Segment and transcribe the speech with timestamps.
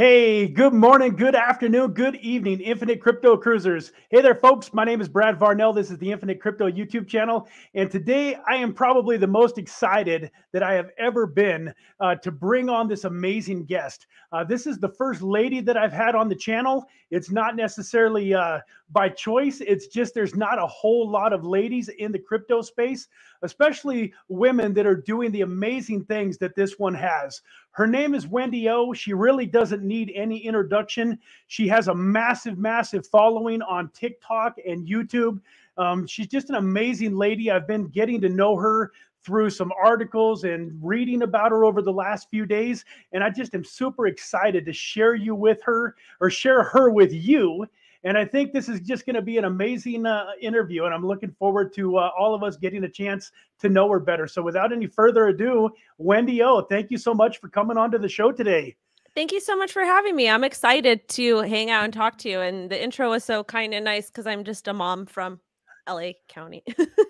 [0.00, 3.92] Hey, good morning, good afternoon, good evening, Infinite Crypto Cruisers.
[4.08, 4.72] Hey there, folks.
[4.72, 5.74] My name is Brad Varnell.
[5.74, 7.46] This is the Infinite Crypto YouTube channel.
[7.74, 12.32] And today I am probably the most excited that I have ever been uh, to
[12.32, 14.06] bring on this amazing guest.
[14.32, 16.86] Uh, this is the first lady that I've had on the channel.
[17.10, 18.60] It's not necessarily uh,
[18.92, 23.08] by choice, it's just there's not a whole lot of ladies in the crypto space,
[23.42, 27.42] especially women that are doing the amazing things that this one has.
[27.72, 28.92] Her name is Wendy O.
[28.92, 31.18] She really doesn't need any introduction.
[31.46, 35.40] She has a massive, massive following on TikTok and YouTube.
[35.76, 37.50] Um, she's just an amazing lady.
[37.50, 38.90] I've been getting to know her
[39.24, 42.84] through some articles and reading about her over the last few days.
[43.12, 47.12] And I just am super excited to share you with her or share her with
[47.12, 47.66] you
[48.04, 50.84] and I think this is just going to be an amazing uh, interview.
[50.84, 54.00] And I'm looking forward to uh, all of us getting a chance to know her
[54.00, 54.26] better.
[54.26, 57.98] So without any further ado, Wendy O, thank you so much for coming on to
[57.98, 58.76] the show today.
[59.14, 60.30] Thank you so much for having me.
[60.30, 62.40] I'm excited to hang out and talk to you.
[62.40, 65.40] And the intro was so kind and nice because I'm just a mom from
[65.88, 66.62] LA County.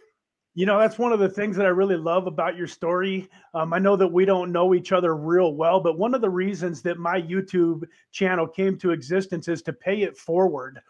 [0.55, 3.29] You know, that's one of the things that I really love about your story.
[3.55, 6.31] Um, I know that we don't know each other real well, but one of the
[6.31, 10.81] reasons that my YouTube channel came to existence is to pay it forward.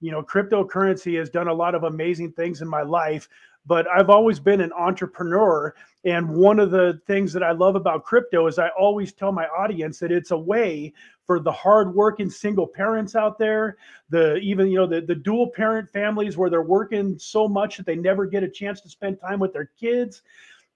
[0.00, 3.28] You know, cryptocurrency has done a lot of amazing things in my life,
[3.68, 5.74] but I've always been an entrepreneur.
[6.04, 9.46] And one of the things that I love about crypto is I always tell my
[9.48, 10.94] audience that it's a way
[11.26, 13.76] for the hardworking single parents out there,
[14.08, 17.84] the even you know the, the dual parent families where they're working so much that
[17.84, 20.22] they never get a chance to spend time with their kids.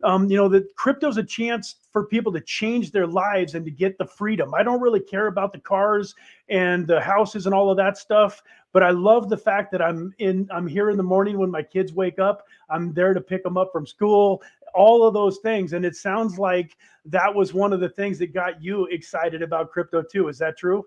[0.02, 3.70] Um, you know, that crypto's a chance for people to change their lives and to
[3.70, 4.54] get the freedom.
[4.54, 6.14] I don't really care about the cars
[6.48, 8.42] and the houses and all of that stuff,
[8.72, 11.62] but I love the fact that I'm in I'm here in the morning when my
[11.62, 12.46] kids wake up.
[12.68, 14.42] I'm there to pick them up from school
[14.74, 15.72] all of those things.
[15.72, 19.70] And it sounds like that was one of the things that got you excited about
[19.70, 20.28] crypto too.
[20.28, 20.86] Is that true?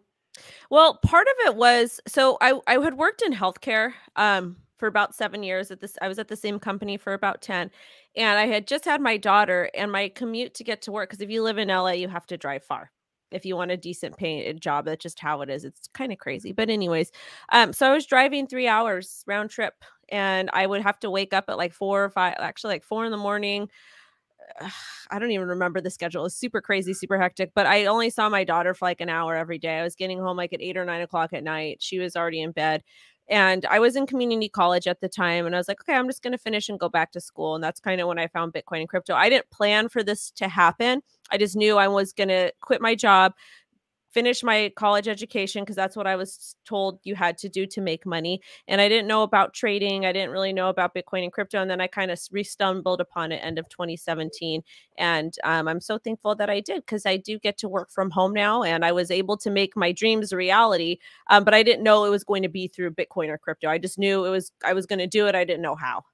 [0.70, 5.16] Well, part of it was so I, I had worked in healthcare um, for about
[5.16, 5.98] seven years at this.
[6.02, 7.72] I was at the same company for about 10.
[8.16, 11.10] And I had just had my daughter and my commute to get to work.
[11.10, 12.92] Because if you live in LA, you have to drive far
[13.32, 14.86] if you want a decent paid job.
[14.86, 15.66] That's just how it is.
[15.66, 16.52] It's kind of crazy.
[16.52, 17.12] But anyways,
[17.52, 19.74] um, so I was driving three hours round trip
[20.10, 23.06] and I would have to wake up at like four or five, actually like four
[23.06, 23.70] in the morning.
[25.12, 26.22] I don't even remember the schedule.
[26.22, 27.52] It was super crazy, super hectic.
[27.54, 29.80] But I only saw my daughter for like an hour every day.
[29.80, 31.78] I was getting home like at eight or nine o'clock at night.
[31.82, 32.84] She was already in bed.
[33.28, 35.46] And I was in community college at the time.
[35.46, 37.56] And I was like, okay, I'm just going to finish and go back to school.
[37.56, 39.16] And that's kind of when I found Bitcoin and crypto.
[39.16, 41.02] I didn't plan for this to happen.
[41.32, 43.34] I just knew I was going to quit my job,
[44.16, 47.82] finish my college education because that's what I was told you had to do to
[47.82, 48.40] make money.
[48.66, 50.06] And I didn't know about trading.
[50.06, 51.62] I didn't really know about Bitcoin and crypto.
[51.62, 54.64] And then I kind of re-stumbled upon it end of 2017.
[54.98, 58.10] And um, I'm so thankful that I did because I do get to work from
[58.10, 60.98] home now and I was able to make my dreams a reality.
[61.30, 63.68] Um, but I didn't know it was going to be through Bitcoin or crypto.
[63.68, 65.36] I just knew it was I was going to do it.
[65.36, 66.06] I didn't know how.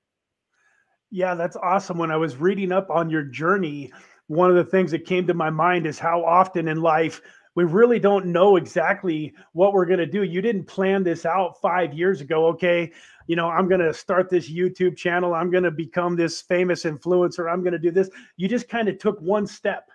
[1.11, 1.99] Yeah, that's awesome.
[1.99, 3.91] When I was reading up on your journey,
[4.25, 7.21] one of the things that came to my mind is how often in life
[7.55, 10.23] we really don't know exactly what we're going to do.
[10.23, 12.47] You didn't plan this out five years ago.
[12.47, 12.91] Okay.
[13.27, 15.33] You know, I'm going to start this YouTube channel.
[15.33, 17.51] I'm going to become this famous influencer.
[17.51, 18.09] I'm going to do this.
[18.37, 19.89] You just kind of took one step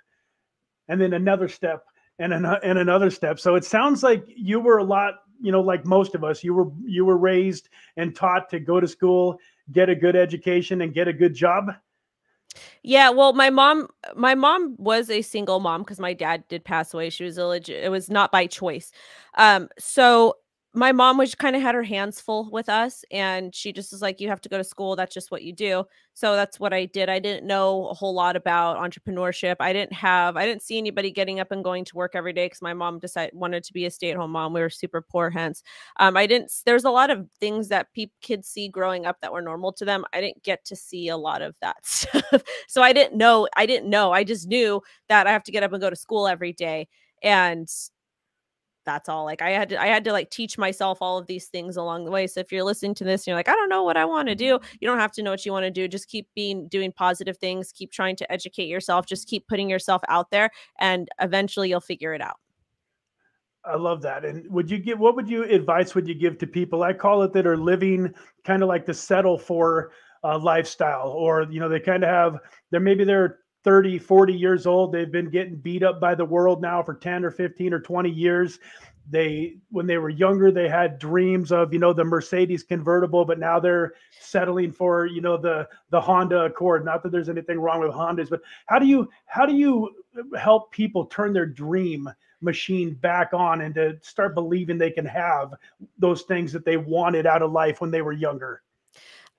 [0.88, 1.84] and then another step
[2.18, 3.38] and, an, and another step.
[3.38, 6.54] So it sounds like you were a lot, you know, like most of us, you
[6.54, 9.38] were, you were raised and taught to go to school,
[9.72, 11.72] get a good education and get a good job.
[12.82, 16.94] Yeah, well, my mom, my mom was a single mom because my dad did pass
[16.94, 17.10] away.
[17.10, 17.82] She was illegit.
[17.82, 18.92] It was not by choice.
[19.36, 20.34] Um, so
[20.76, 24.02] my mom was kind of had her hands full with us and she just was
[24.02, 25.84] like you have to go to school that's just what you do.
[26.14, 29.92] So that's what i did i didn't know a whole lot about entrepreneurship i didn't
[29.92, 32.72] have i didn't see anybody getting up and going to work every day because my
[32.72, 35.62] mom decided wanted to be a stay-at-home mom we were super poor hence
[35.98, 39.32] um, i didn't there's a lot of things that pe- kids see growing up that
[39.32, 42.42] were normal to them i didn't get to see a lot of that stuff.
[42.66, 45.62] So i didn't know i didn't know i just knew that i have to get
[45.62, 46.88] up and go to school every day
[47.22, 47.68] and
[48.86, 51.46] that's all like i had to i had to like teach myself all of these
[51.46, 53.68] things along the way so if you're listening to this and you're like i don't
[53.68, 55.70] know what i want to do you don't have to know what you want to
[55.70, 59.68] do just keep being doing positive things keep trying to educate yourself just keep putting
[59.68, 62.36] yourself out there and eventually you'll figure it out
[63.68, 64.24] I love that.
[64.24, 66.84] And would you give what would you advice would you give to people?
[66.84, 69.90] I call it that are living kind of like the settle for
[70.22, 72.38] uh, lifestyle, or you know, they kind of have
[72.70, 74.92] they're maybe they're 30, 40 years old.
[74.92, 78.08] They've been getting beat up by the world now for 10 or 15 or 20
[78.08, 78.60] years.
[79.10, 83.40] They, when they were younger, they had dreams of, you know, the Mercedes convertible, but
[83.40, 86.84] now they're settling for, you know, the, the Honda Accord.
[86.84, 89.90] Not that there's anything wrong with Hondas, but how do you, how do you
[90.38, 92.08] help people turn their dream
[92.40, 95.54] machine back on and to start believing they can have
[95.98, 98.62] those things that they wanted out of life when they were younger?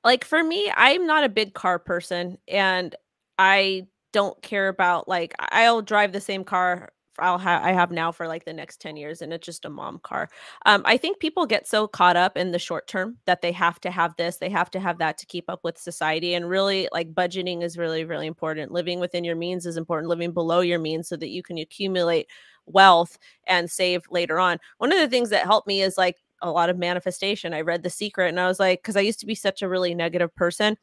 [0.03, 2.93] Like for me, I'm not a big car person and
[3.39, 6.89] I don't care about like I'll drive the same car
[7.19, 9.69] I'll have I have now for like the next 10 years and it's just a
[9.69, 10.29] mom car.
[10.65, 13.79] Um, I think people get so caught up in the short term that they have
[13.81, 16.35] to have this, they have to have that to keep up with society.
[16.35, 18.71] And really like budgeting is really, really important.
[18.71, 22.27] Living within your means is important, living below your means so that you can accumulate
[22.65, 23.17] wealth
[23.47, 24.59] and save later on.
[24.77, 27.53] One of the things that helped me is like a lot of manifestation.
[27.53, 29.69] I read The Secret and I was like, because I used to be such a
[29.69, 30.77] really negative person.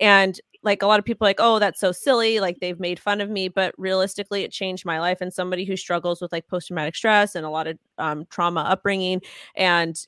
[0.00, 3.20] And like a lot of people like oh that's so silly like they've made fun
[3.20, 6.68] of me but realistically it changed my life and somebody who struggles with like post
[6.68, 9.20] traumatic stress and a lot of um, trauma upbringing
[9.56, 10.06] and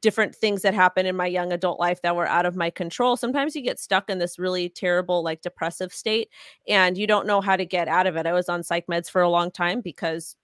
[0.00, 3.16] different things that happen in my young adult life that were out of my control
[3.16, 6.28] sometimes you get stuck in this really terrible like depressive state
[6.68, 8.26] and you don't know how to get out of it.
[8.26, 10.36] I was on psych meds for a long time because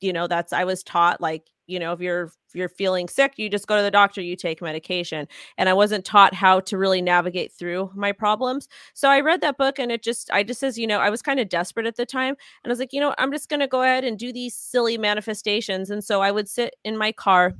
[0.00, 3.34] you know that's i was taught like you know if you're if you're feeling sick
[3.36, 5.26] you just go to the doctor you take medication.
[5.58, 8.68] And i wasn't taught how to really navigate through my problems.
[8.94, 11.22] So i read that book and it just i just says you know i was
[11.22, 12.34] kind of desperate at the time.
[12.62, 14.54] And i was like you know i'm just going to go ahead and do these
[14.54, 15.90] silly manifestations.
[15.90, 17.54] And so i would sit in my car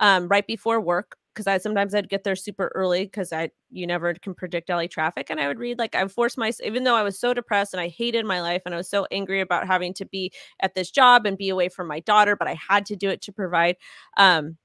[0.00, 3.86] um, right before work because I sometimes I'd get there super early because I you
[3.86, 6.96] never can predict LA traffic, and I would read like I forced myself, even though
[6.96, 9.66] I was so depressed and I hated my life and I was so angry about
[9.66, 12.86] having to be at this job and be away from my daughter, but I had
[12.86, 13.76] to do it to provide.
[14.16, 14.56] Um,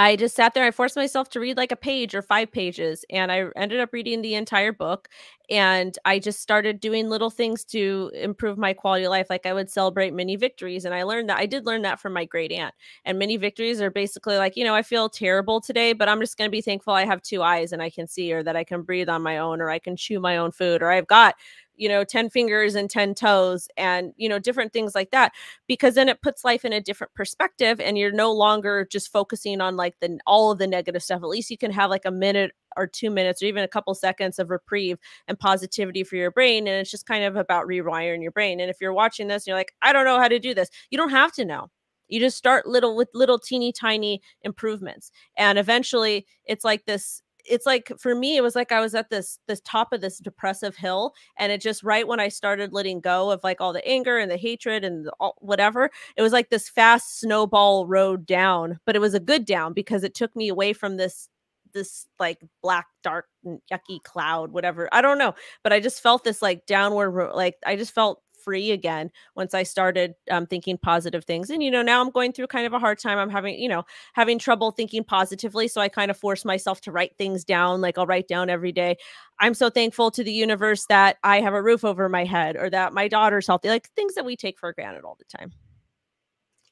[0.00, 0.64] I just sat there.
[0.64, 3.92] I forced myself to read like a page or five pages, and I ended up
[3.92, 5.08] reading the entire book.
[5.50, 9.26] And I just started doing little things to improve my quality of life.
[9.28, 12.12] Like I would celebrate mini victories, and I learned that I did learn that from
[12.12, 12.74] my great aunt.
[13.04, 16.38] And mini victories are basically like, you know, I feel terrible today, but I'm just
[16.38, 18.62] going to be thankful I have two eyes and I can see, or that I
[18.62, 21.34] can breathe on my own, or I can chew my own food, or I've got
[21.78, 25.32] you know 10 fingers and 10 toes and you know different things like that
[25.66, 29.60] because then it puts life in a different perspective and you're no longer just focusing
[29.60, 31.22] on like the all of the negative stuff.
[31.22, 33.94] At least you can have like a minute or 2 minutes or even a couple
[33.94, 38.22] seconds of reprieve and positivity for your brain and it's just kind of about rewiring
[38.22, 38.60] your brain.
[38.60, 40.68] And if you're watching this you're like I don't know how to do this.
[40.90, 41.70] You don't have to know.
[42.08, 45.10] You just start little with little teeny tiny improvements.
[45.36, 49.10] And eventually it's like this it's like for me it was like i was at
[49.10, 53.00] this this top of this depressive hill and it just right when i started letting
[53.00, 56.32] go of like all the anger and the hatred and the, all, whatever it was
[56.32, 60.34] like this fast snowball road down but it was a good down because it took
[60.36, 61.28] me away from this
[61.72, 66.42] this like black dark yucky cloud whatever i don't know but i just felt this
[66.42, 71.50] like downward like i just felt free again once I started um, thinking positive things.
[71.50, 73.18] And, you know, now I'm going through kind of a hard time.
[73.18, 75.68] I'm having, you know, having trouble thinking positively.
[75.68, 77.80] So I kind of force myself to write things down.
[77.80, 78.96] Like I'll write down every day.
[79.40, 82.70] I'm so thankful to the universe that I have a roof over my head or
[82.70, 85.52] that my daughter's healthy, like things that we take for granted all the time.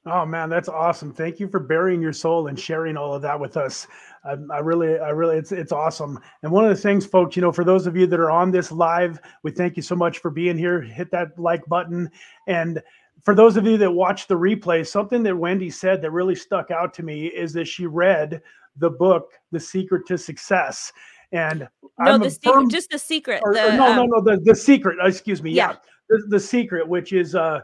[0.09, 1.13] Oh man, that's awesome!
[1.13, 3.89] Thank you for burying your soul and sharing all of that with us.
[4.25, 6.21] I, I, really, I really, it's it's awesome.
[6.43, 8.53] And one of the things, folks, you know, for those of you that are on
[8.53, 10.81] this live, we thank you so much for being here.
[10.81, 12.09] Hit that like button,
[12.47, 12.81] and
[13.25, 16.71] for those of you that watch the replay, something that Wendy said that really stuck
[16.71, 18.41] out to me is that she read
[18.77, 20.93] the book, The Secret to Success.
[21.33, 21.69] And
[21.99, 23.41] no, I'm the secret, firm, just the secret.
[23.43, 24.99] Or, the, or no, um, no, no, the, the secret.
[25.03, 25.51] Excuse me.
[25.51, 25.77] Yeah, yeah
[26.09, 27.61] the, the secret, which is uh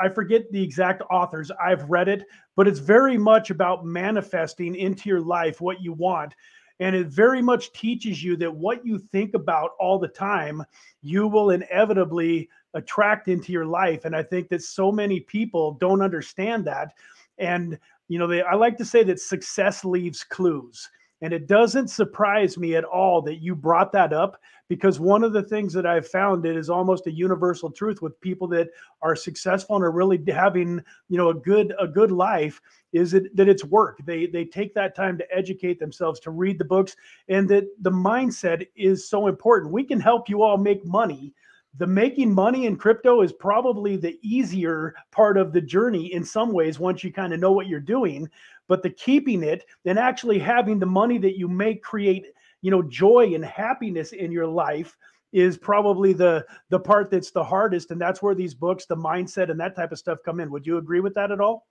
[0.00, 1.50] I forget the exact authors.
[1.62, 2.24] I've read it,
[2.56, 6.34] but it's very much about manifesting into your life what you want.
[6.80, 10.64] And it very much teaches you that what you think about all the time,
[11.02, 14.04] you will inevitably attract into your life.
[14.04, 16.92] And I think that so many people don't understand that.
[17.38, 20.90] And, you know, they, I like to say that success leaves clues.
[21.22, 25.32] And it doesn't surprise me at all that you brought that up because one of
[25.32, 28.70] the things that I've found it is almost a universal truth with people that
[29.02, 32.60] are successful and are really having, you know, a good a good life
[32.92, 34.00] is it that it's work.
[34.04, 36.96] They they take that time to educate themselves, to read the books,
[37.28, 39.72] and that the mindset is so important.
[39.72, 41.32] We can help you all make money
[41.78, 46.52] the making money in crypto is probably the easier part of the journey in some
[46.52, 48.28] ways once you kind of know what you're doing
[48.72, 52.24] but the keeping it and actually having the money that you make create
[52.62, 54.96] you know joy and happiness in your life
[55.30, 59.50] is probably the the part that's the hardest and that's where these books the mindset
[59.50, 61.66] and that type of stuff come in would you agree with that at all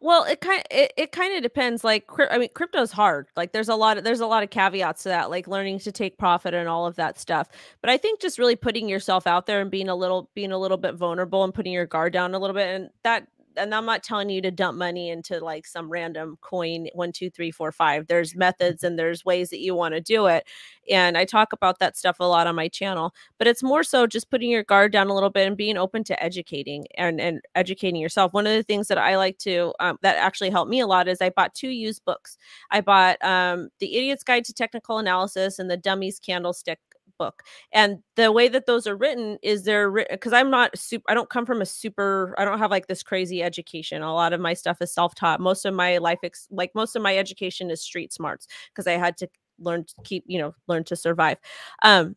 [0.00, 1.84] well, it kind it, it kind of depends.
[1.84, 3.28] Like, I mean, crypto's hard.
[3.36, 5.92] Like, there's a lot of there's a lot of caveats to that, like learning to
[5.92, 7.48] take profit and all of that stuff.
[7.80, 10.58] But I think just really putting yourself out there and being a little being a
[10.58, 13.86] little bit vulnerable and putting your guard down a little bit, and that and I'm
[13.86, 17.72] not telling you to dump money into like some random coin one, two, three, four,
[17.72, 18.06] five.
[18.06, 20.46] There's methods and there's ways that you want to do it.
[20.90, 24.06] And I talk about that stuff a lot on my channel, but it's more so
[24.06, 27.40] just putting your guard down a little bit and being open to educating and, and
[27.54, 28.32] educating yourself.
[28.32, 31.08] One of the things that I like to, um, that actually helped me a lot
[31.08, 32.36] is I bought two used books.
[32.70, 36.78] I bought um, The Idiot's Guide to Technical Analysis and The Dummy's Candlestick
[37.22, 41.14] book and the way that those are written is they're because i'm not super i
[41.14, 44.02] don't come from a super i don't have like this crazy education.
[44.02, 45.40] A lot of my stuff is self-taught.
[45.40, 48.92] Most of my life ex- like most of my education is street smarts because i
[49.04, 51.38] had to learn to keep you know learn to survive.
[51.82, 52.16] Um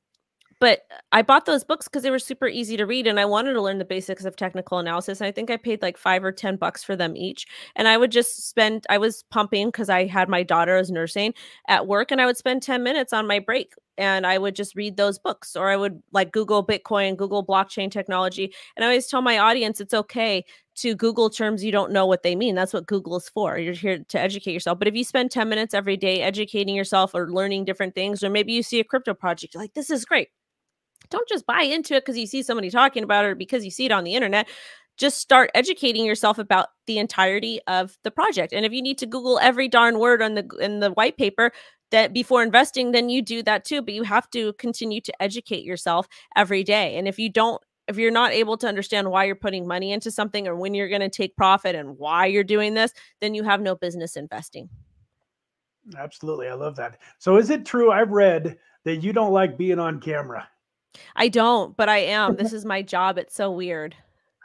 [0.60, 3.26] but uh, I bought those books because they were super easy to read and I
[3.26, 5.20] wanted to learn the basics of technical analysis.
[5.20, 7.46] And I think I paid like five or 10 bucks for them each.
[7.76, 11.34] And I would just spend, I was pumping because I had my daughter as nursing
[11.68, 14.76] at work and I would spend 10 minutes on my break and I would just
[14.76, 18.54] read those books or I would like Google Bitcoin, Google blockchain technology.
[18.76, 20.44] And I always tell my audience it's okay
[20.78, 22.56] to Google terms you don't know what they mean.
[22.56, 23.58] That's what Google is for.
[23.58, 24.80] You're here to educate yourself.
[24.80, 28.30] But if you spend 10 minutes every day educating yourself or learning different things, or
[28.30, 30.30] maybe you see a crypto project, you're like, this is great
[31.10, 33.72] don't just buy into it because you see somebody talking about it or because you
[33.72, 34.48] see it on the internet.
[34.98, 39.06] Just start educating yourself about the entirety of the project and if you need to
[39.06, 41.52] google every darn word on the in the white paper
[41.92, 45.64] that before investing then you do that too but you have to continue to educate
[45.64, 49.36] yourself every day and if you don't if you're not able to understand why you're
[49.36, 52.74] putting money into something or when you're going to take profit and why you're doing
[52.74, 54.70] this then you have no business investing.
[55.98, 57.00] Absolutely i love that.
[57.20, 60.48] So is it true i've read that you don't like being on camera
[61.16, 62.36] I don't, but I am.
[62.36, 63.18] This is my job.
[63.18, 63.96] It's so weird.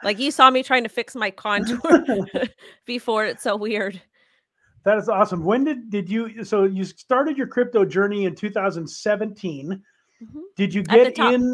[0.03, 2.25] Like you saw me trying to fix my contour
[2.85, 3.25] before.
[3.25, 4.01] It's so weird.
[4.83, 5.45] That is awesome.
[5.45, 9.83] When did did you so you started your crypto journey in 2017?
[10.23, 10.39] Mm-hmm.
[10.55, 11.53] Did you get at in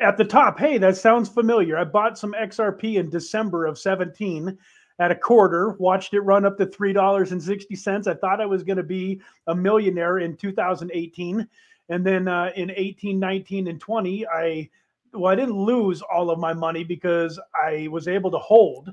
[0.00, 0.58] at the top?
[0.58, 1.76] Hey, that sounds familiar.
[1.76, 4.56] I bought some XRP in December of 17
[4.98, 8.06] at a quarter, watched it run up to $3.60.
[8.06, 11.46] I thought I was going to be a millionaire in 2018
[11.88, 14.68] and then uh, in 18, 19, and 20, I
[15.12, 18.92] well, I didn't lose all of my money because I was able to hold.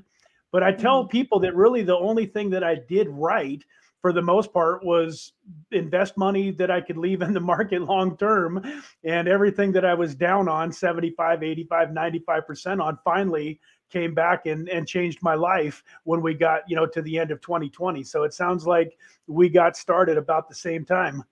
[0.52, 1.10] But I tell mm-hmm.
[1.10, 3.62] people that really the only thing that I did right
[4.00, 5.32] for the most part was
[5.72, 8.62] invest money that I could leave in the market long term
[9.02, 13.60] and everything that I was down on 75, 85, 95% on finally
[13.90, 17.30] came back and, and changed my life when we got, you know, to the end
[17.30, 18.02] of 2020.
[18.04, 18.96] So it sounds like
[19.26, 21.24] we got started about the same time.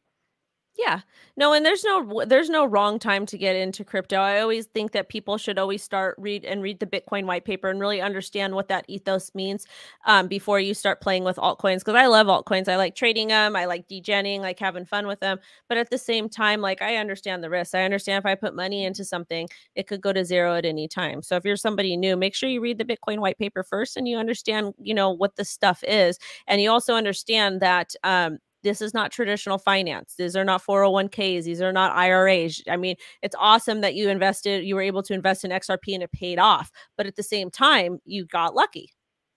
[0.78, 1.00] Yeah.
[1.36, 4.16] No, and there's no there's no wrong time to get into crypto.
[4.16, 7.68] I always think that people should always start read and read the Bitcoin white paper
[7.68, 9.66] and really understand what that ethos means
[10.06, 11.80] um, before you start playing with altcoins.
[11.80, 12.68] Because I love altcoins.
[12.68, 13.54] I like trading them.
[13.54, 15.38] I like degenning, like having fun with them.
[15.68, 17.74] But at the same time, like I understand the risks.
[17.74, 20.88] I understand if I put money into something, it could go to zero at any
[20.88, 21.22] time.
[21.22, 24.08] So if you're somebody new, make sure you read the Bitcoin white paper first and
[24.08, 28.81] you understand, you know, what the stuff is, and you also understand that um, this
[28.81, 30.14] is not traditional finance.
[30.16, 31.45] These are not 401ks.
[31.45, 32.62] These are not IRAs.
[32.69, 36.02] I mean, it's awesome that you invested, you were able to invest in XRP and
[36.02, 36.71] it paid off.
[36.97, 38.92] But at the same time, you got lucky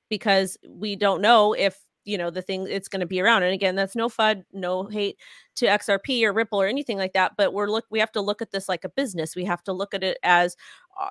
[0.09, 3.53] because we don't know if you know the thing it's going to be around and
[3.53, 5.17] again that's no fud no hate
[5.55, 8.41] to xrp or ripple or anything like that but we're look we have to look
[8.41, 10.55] at this like a business we have to look at it as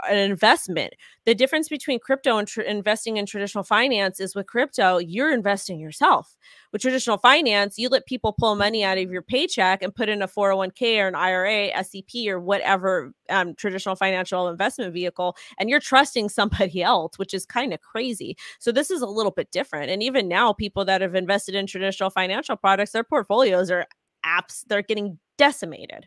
[0.09, 0.95] an investment.
[1.27, 5.79] The difference between crypto and tr- investing in traditional finance is with crypto, you're investing
[5.79, 6.37] yourself.
[6.73, 10.23] With traditional finance, you let people pull money out of your paycheck and put in
[10.23, 15.81] a 401k or an IRA, SEP, or whatever um, traditional financial investment vehicle, and you're
[15.81, 18.37] trusting somebody else, which is kind of crazy.
[18.59, 19.91] So, this is a little bit different.
[19.91, 23.87] And even now, people that have invested in traditional financial products, their portfolios are
[24.25, 26.07] apps, they're getting decimated.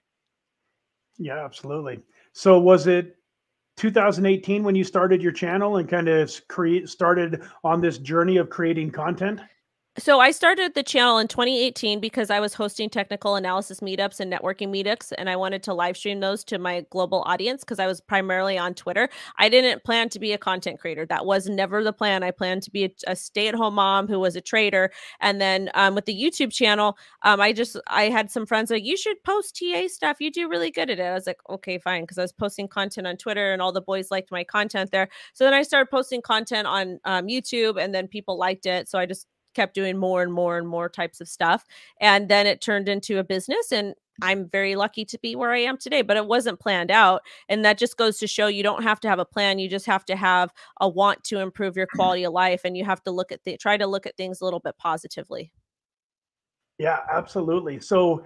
[1.17, 1.99] Yeah, absolutely.
[2.33, 3.16] So, was it
[3.77, 8.49] 2018 when you started your channel and kind of create started on this journey of
[8.49, 9.39] creating content?
[9.99, 14.31] So I started the channel in 2018 because I was hosting technical analysis meetups and
[14.31, 17.87] networking meetups and I wanted to live stream those to my global audience because I
[17.87, 19.09] was primarily on Twitter.
[19.39, 21.07] I didn't plan to be a content creator.
[21.07, 22.21] That was never the plan.
[22.21, 24.91] I planned to be a, a stay-at-home mom who was a trader.
[25.19, 28.85] And then um, with the YouTube channel, um, I just I had some friends like
[28.85, 30.17] you should post TA stuff.
[30.19, 31.03] You do really good at it.
[31.03, 33.81] I was like, okay, fine, because I was posting content on Twitter and all the
[33.81, 35.09] boys liked my content there.
[35.33, 38.87] So then I started posting content on um, YouTube and then people liked it.
[38.87, 39.25] So I just
[39.57, 41.65] kept doing more and more and more types of stuff.
[41.99, 43.71] And then it turned into a business.
[43.71, 47.23] And I'm very lucky to be where I am today, but it wasn't planned out.
[47.49, 49.57] And that just goes to show you don't have to have a plan.
[49.57, 51.97] You just have to have a want to improve your mm-hmm.
[51.97, 52.61] quality of life.
[52.63, 54.77] And you have to look at the try to look at things a little bit
[54.77, 55.51] positively.
[56.77, 57.79] Yeah, absolutely.
[57.79, 58.23] So,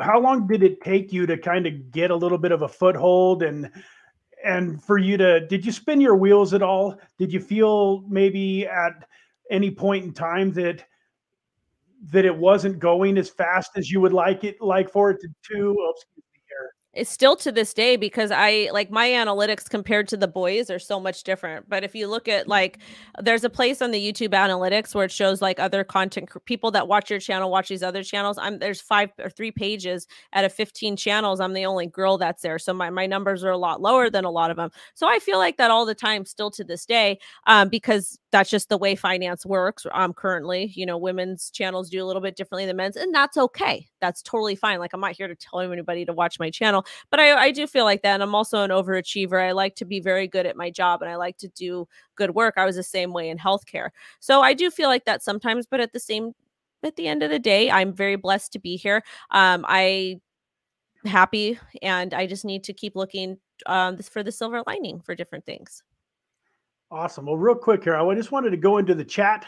[0.00, 2.68] how long did it take you to kind of get a little bit of a
[2.68, 3.70] foothold and
[4.44, 6.98] and for you to did you spin your wheels at all?
[7.18, 9.06] Did you feel maybe at
[9.50, 10.84] any point in time that
[12.12, 15.28] that it wasn't going as fast as you would like it like for it to,
[15.52, 15.94] to oh,
[16.92, 20.80] it's still to this day because I like my analytics compared to the boys are
[20.80, 21.68] so much different.
[21.68, 22.78] But if you look at like,
[23.22, 26.88] there's a place on the YouTube analytics where it shows like other content people that
[26.88, 28.38] watch your channel watch these other channels.
[28.38, 31.38] I'm there's five or three pages out of 15 channels.
[31.38, 34.24] I'm the only girl that's there, so my my numbers are a lot lower than
[34.24, 34.70] a lot of them.
[34.94, 38.50] So I feel like that all the time, still to this day, um, because that's
[38.50, 39.86] just the way finance works.
[39.92, 43.36] Um, currently, you know, women's channels do a little bit differently than men's, and that's
[43.36, 43.88] okay.
[44.00, 44.78] That's totally fine.
[44.78, 46.86] Like I'm not here to tell anybody to watch my channel.
[47.10, 48.14] But I, I do feel like that.
[48.14, 49.42] And I'm also an overachiever.
[49.42, 52.34] I like to be very good at my job and I like to do good
[52.34, 52.54] work.
[52.56, 53.90] I was the same way in healthcare.
[54.20, 56.32] So I do feel like that sometimes, but at the same
[56.82, 59.02] at the end of the day, I'm very blessed to be here.
[59.30, 60.20] Um, I
[61.04, 65.44] happy and I just need to keep looking um, for the silver lining for different
[65.44, 65.82] things.
[66.90, 67.26] Awesome.
[67.26, 69.46] Well, real quick here, I just wanted to go into the chat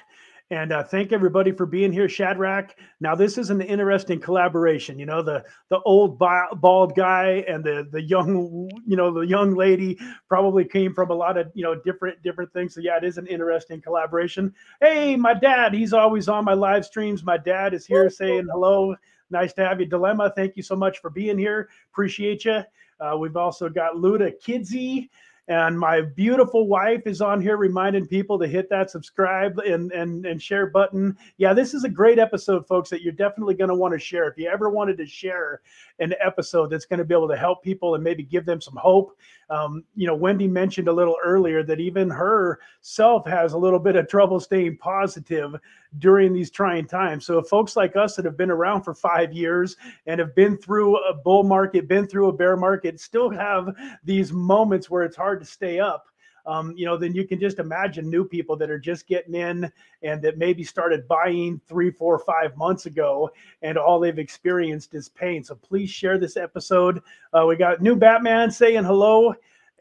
[0.50, 2.76] and uh, thank everybody for being here, Shadrach.
[3.00, 4.98] Now, this is an interesting collaboration.
[4.98, 9.54] You know, the the old bald guy and the the young, you know, the young
[9.54, 12.74] lady probably came from a lot of you know different different things.
[12.74, 14.54] So yeah, it is an interesting collaboration.
[14.80, 17.24] Hey, my dad, he's always on my live streams.
[17.24, 18.94] My dad is here saying hello.
[19.30, 20.32] Nice to have you, Dilemma.
[20.36, 21.70] Thank you so much for being here.
[21.92, 22.62] Appreciate you.
[23.00, 25.08] Uh, we've also got Luda Kidsy.
[25.48, 30.24] And my beautiful wife is on here reminding people to hit that subscribe and, and,
[30.24, 31.16] and share button.
[31.36, 34.28] Yeah, this is a great episode, folks, that you're definitely going to want to share.
[34.28, 35.60] If you ever wanted to share
[36.02, 38.76] an episode that's going to be able to help people and maybe give them some
[38.76, 39.16] hope,
[39.50, 43.96] um, you know, Wendy mentioned a little earlier that even herself has a little bit
[43.96, 45.54] of trouble staying positive
[45.98, 47.26] during these trying times.
[47.26, 50.96] So, folks like us that have been around for five years and have been through
[51.04, 55.40] a bull market, been through a bear market, still have these moments where it's hard
[55.40, 56.06] to stay up,
[56.46, 59.70] um, you know, then you can just imagine new people that are just getting in
[60.02, 63.30] and that maybe started buying three, four, five months ago,
[63.62, 65.44] and all they've experienced is pain.
[65.44, 67.00] So please share this episode.
[67.32, 69.34] Uh, we got new Batman saying hello,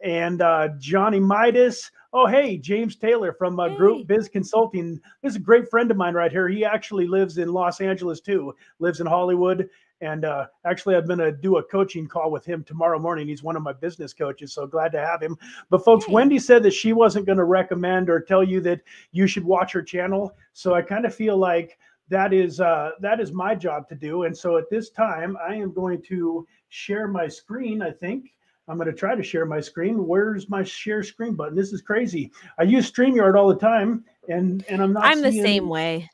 [0.03, 1.91] and uh, Johnny Midas.
[2.13, 4.99] Oh, hey, James Taylor from uh, Group Biz Consulting.
[5.21, 6.49] This is a great friend of mine right here.
[6.49, 9.69] He actually lives in Los Angeles too, lives in Hollywood.
[10.01, 13.27] And uh, actually, I'm going to do a coaching call with him tomorrow morning.
[13.27, 15.37] He's one of my business coaches, so glad to have him.
[15.69, 16.13] But folks, hey.
[16.13, 19.71] Wendy said that she wasn't going to recommend or tell you that you should watch
[19.73, 20.35] her channel.
[20.53, 21.77] So I kind of feel like
[22.09, 24.23] that is uh, that is my job to do.
[24.23, 27.81] And so at this time, I am going to share my screen.
[27.81, 28.33] I think
[28.67, 30.07] I'm going to try to share my screen.
[30.07, 31.55] Where's my share screen button?
[31.55, 32.31] This is crazy.
[32.57, 35.05] I use StreamYard all the time, and and I'm not.
[35.05, 36.09] I'm the same way.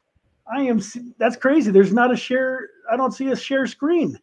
[0.52, 0.82] I am.
[1.18, 1.72] That's crazy.
[1.72, 2.70] There's not a share.
[2.92, 4.20] I don't see a share screen.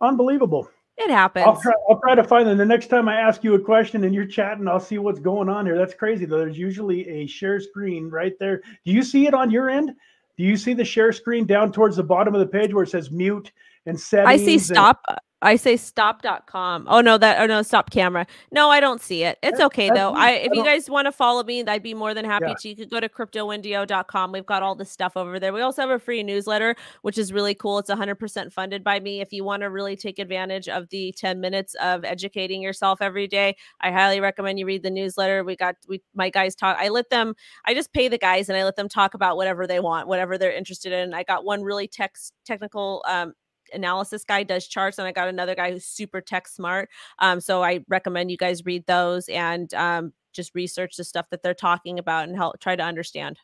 [0.00, 0.70] Unbelievable.
[0.96, 1.46] It happens.
[1.46, 2.58] I'll try, I'll try to find them.
[2.58, 5.48] The next time I ask you a question and you're chatting, I'll see what's going
[5.48, 5.78] on here.
[5.78, 6.26] That's crazy.
[6.26, 6.38] Though.
[6.38, 8.60] There's usually a share screen right there.
[8.84, 9.92] Do you see it on your end?
[10.36, 12.90] Do you see the share screen down towards the bottom of the page where it
[12.90, 13.50] says mute
[13.86, 14.42] and settings?
[14.42, 15.00] I see stop.
[15.08, 16.86] And- I say stop.com.
[16.88, 18.26] Oh no, that oh no, stop camera.
[18.52, 19.38] No, I don't see it.
[19.42, 20.12] It's okay though.
[20.12, 22.54] I if you guys want to follow me, I'd be more than happy yeah.
[22.60, 22.68] to.
[22.68, 24.32] You could go to cryptowendyo.com.
[24.32, 25.52] We've got all the stuff over there.
[25.52, 27.78] We also have a free newsletter, which is really cool.
[27.78, 29.20] It's 100% funded by me.
[29.20, 33.26] If you want to really take advantage of the 10 minutes of educating yourself every
[33.26, 35.42] day, I highly recommend you read the newsletter.
[35.42, 36.76] We got we my guys talk.
[36.78, 39.66] I let them I just pay the guys and I let them talk about whatever
[39.66, 41.14] they want, whatever they're interested in.
[41.14, 43.32] I got one really text technical um
[43.72, 46.88] analysis guy does charts, and I got another guy who's super tech smart.
[47.18, 51.42] Um, so I recommend you guys read those and um, just research the stuff that
[51.42, 53.38] they're talking about and help try to understand.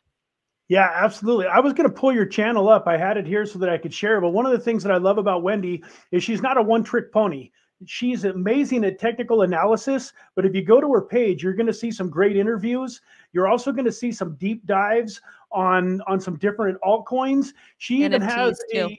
[0.69, 1.47] Yeah, absolutely.
[1.47, 2.89] I was going to pull your channel up.
[2.89, 4.21] I had it here so that I could share.
[4.21, 6.83] But one of the things that I love about Wendy is she's not a one
[6.83, 7.51] trick pony.
[7.85, 10.13] She's amazing at technical analysis.
[10.35, 13.01] But if you go to her page, you're going to see some great interviews.
[13.33, 15.21] You're also going to see some deep dives
[15.53, 17.53] on on some different altcoins.
[17.79, 18.91] She even has too.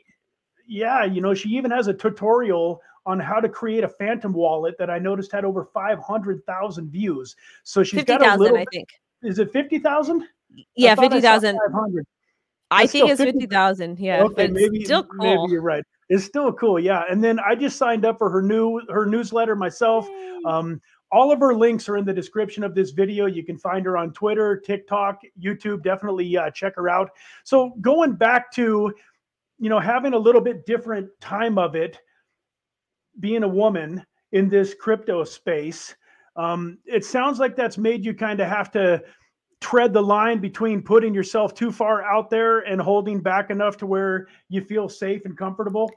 [0.67, 4.77] Yeah, you know, she even has a tutorial on how to create a phantom wallet
[4.77, 7.36] that I noticed had over 500,000 views.
[7.63, 8.89] So she's 50, got a little, I think.
[9.23, 10.27] Is it 50,000?
[10.75, 11.58] Yeah, 50,000.
[12.69, 13.99] I think it's 50,000.
[13.99, 14.23] Yeah.
[14.23, 15.17] Okay, maybe, still cool.
[15.19, 15.84] maybe you're right.
[16.10, 16.80] It's still cool.
[16.80, 17.03] Yeah.
[17.10, 20.08] And then I just signed up for her new, her newsletter myself.
[20.45, 23.25] Um, all of her links are in the description of this video.
[23.25, 25.84] You can find her on Twitter, TikTok, YouTube.
[25.84, 27.12] Definitely uh, check her out.
[27.43, 28.93] So going back to
[29.60, 32.00] you know, having a little bit different time of it,
[33.20, 35.96] being a woman in this crypto space,
[36.36, 39.04] um, it sounds like that's made you kind of have to
[39.60, 43.88] tread the line between putting yourself too far out there and holding back enough to
[43.88, 45.89] where you feel safe and comfortable.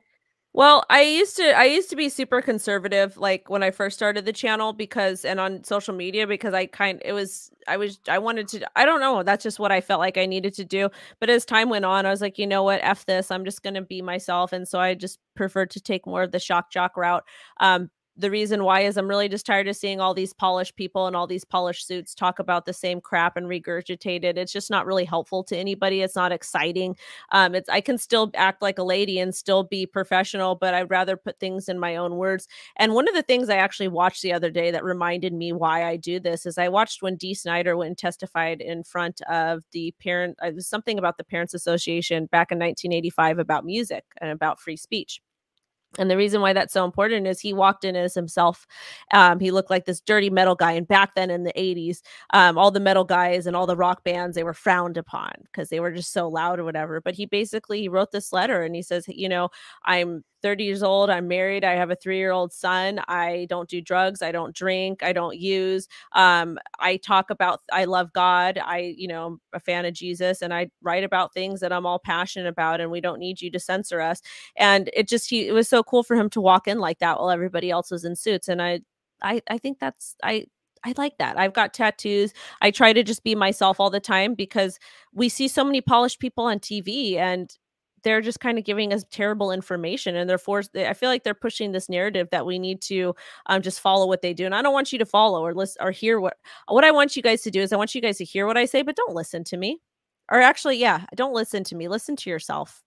[0.52, 4.24] Well, I used to I used to be super conservative like when I first started
[4.24, 8.18] the channel because and on social media because I kind it was I was I
[8.18, 10.90] wanted to I don't know, that's just what I felt like I needed to do.
[11.20, 13.30] But as time went on, I was like, you know what, F this.
[13.30, 14.52] I'm just gonna be myself.
[14.52, 17.24] And so I just preferred to take more of the shock jock route.
[17.60, 17.88] Um,
[18.20, 21.16] the reason why is I'm really just tired of seeing all these polished people and
[21.16, 24.36] all these polished suits talk about the same crap and regurgitate it.
[24.36, 26.02] It's just not really helpful to anybody.
[26.02, 26.96] It's not exciting.
[27.32, 30.90] Um, it's I can still act like a lady and still be professional, but I'd
[30.90, 32.46] rather put things in my own words.
[32.76, 35.84] And one of the things I actually watched the other day that reminded me why
[35.86, 39.64] I do this is I watched when Dee Snider went and testified in front of
[39.72, 40.36] the parent.
[40.42, 44.76] It was something about the Parents Association back in 1985 about music and about free
[44.76, 45.22] speech.
[45.98, 48.66] And the reason why that's so important is he walked in as himself.
[49.12, 50.72] Um, he looked like this dirty metal guy.
[50.72, 52.00] And back then in the 80s,
[52.32, 55.68] um, all the metal guys and all the rock bands, they were frowned upon because
[55.68, 57.00] they were just so loud or whatever.
[57.00, 59.48] But he basically he wrote this letter and he says, you know,
[59.84, 61.10] I'm 30 years old.
[61.10, 61.64] I'm married.
[61.64, 63.00] I have a three year old son.
[63.08, 64.22] I don't do drugs.
[64.22, 65.02] I don't drink.
[65.02, 65.88] I don't use.
[66.12, 68.58] Um, I talk about, I love God.
[68.62, 71.86] I, you know, I'm a fan of Jesus and I write about things that I'm
[71.86, 74.20] all passionate about and we don't need you to censor us.
[74.56, 77.18] And it just, he, it was so cool for him to walk in like that
[77.18, 78.48] while everybody else was in suits.
[78.48, 78.80] And I,
[79.22, 80.46] I, I think that's, I,
[80.84, 81.38] I like that.
[81.38, 82.32] I've got tattoos.
[82.62, 84.78] I try to just be myself all the time because
[85.12, 87.54] we see so many polished people on TV and
[88.02, 91.34] they're just kind of giving us terrible information and they're forced i feel like they're
[91.34, 93.14] pushing this narrative that we need to
[93.46, 95.82] um, just follow what they do and i don't want you to follow or listen
[95.82, 96.36] or hear what
[96.68, 98.56] what i want you guys to do is i want you guys to hear what
[98.56, 99.78] i say but don't listen to me
[100.30, 102.82] or actually yeah don't listen to me listen to yourself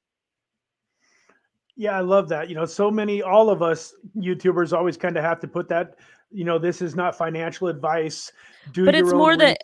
[1.76, 5.24] yeah i love that you know so many all of us youtubers always kind of
[5.24, 5.96] have to put that
[6.34, 8.32] you know this is not financial advice
[8.72, 9.56] do but it's more than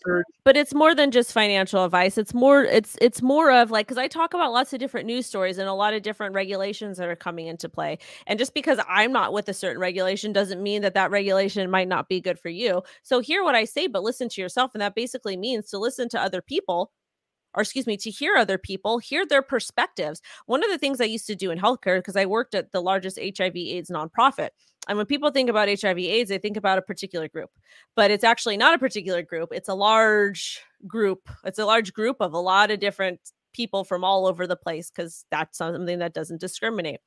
[0.43, 3.97] but it's more than just financial advice it's more it's it's more of like because
[3.97, 7.07] i talk about lots of different news stories and a lot of different regulations that
[7.07, 10.81] are coming into play and just because i'm not with a certain regulation doesn't mean
[10.81, 12.83] that that regulation might not be good for you.
[13.01, 16.07] So hear what i say but listen to yourself and that basically means to listen
[16.09, 16.91] to other people
[17.55, 20.21] or excuse me, to hear other people, hear their perspectives.
[20.45, 22.81] One of the things I used to do in healthcare, because I worked at the
[22.81, 24.49] largest HIV AIDS nonprofit.
[24.87, 27.51] And when people think about HIV AIDS, they think about a particular group,
[27.95, 29.49] but it's actually not a particular group.
[29.51, 31.29] It's a large group.
[31.43, 33.19] It's a large group of a lot of different
[33.53, 36.99] people from all over the place because that's something that doesn't discriminate.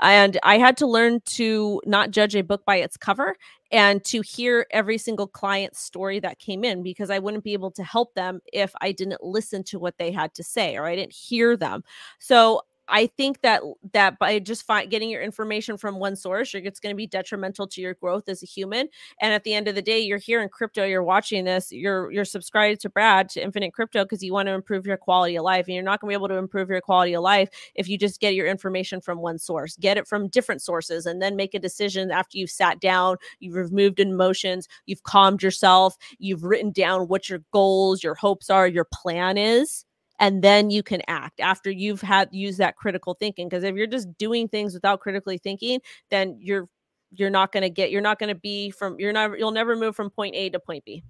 [0.00, 3.36] And I had to learn to not judge a book by its cover
[3.70, 7.70] and to hear every single client's story that came in because I wouldn't be able
[7.72, 10.96] to help them if I didn't listen to what they had to say or I
[10.96, 11.82] didn't hear them.
[12.18, 13.62] So I think that
[13.94, 17.66] that by just fi- getting your information from one source, it's going to be detrimental
[17.68, 18.88] to your growth as a human.
[19.18, 22.12] And at the end of the day, you're here in crypto, you're watching this, you're
[22.12, 25.42] you're subscribed to Brad to Infinite Crypto because you want to improve your quality of
[25.44, 27.88] life, and you're not going to be able to improve your quality of life if
[27.88, 29.74] you just get your information from one source.
[29.76, 33.54] Get it from different sources, and then make a decision after you've sat down, you've
[33.54, 38.84] removed emotions, you've calmed yourself, you've written down what your goals, your hopes are, your
[38.84, 39.86] plan is
[40.22, 43.88] and then you can act after you've had used that critical thinking because if you're
[43.88, 45.80] just doing things without critically thinking
[46.10, 46.68] then you're
[47.10, 49.76] you're not going to get you're not going to be from you're not you'll never
[49.76, 51.02] move from point A to point B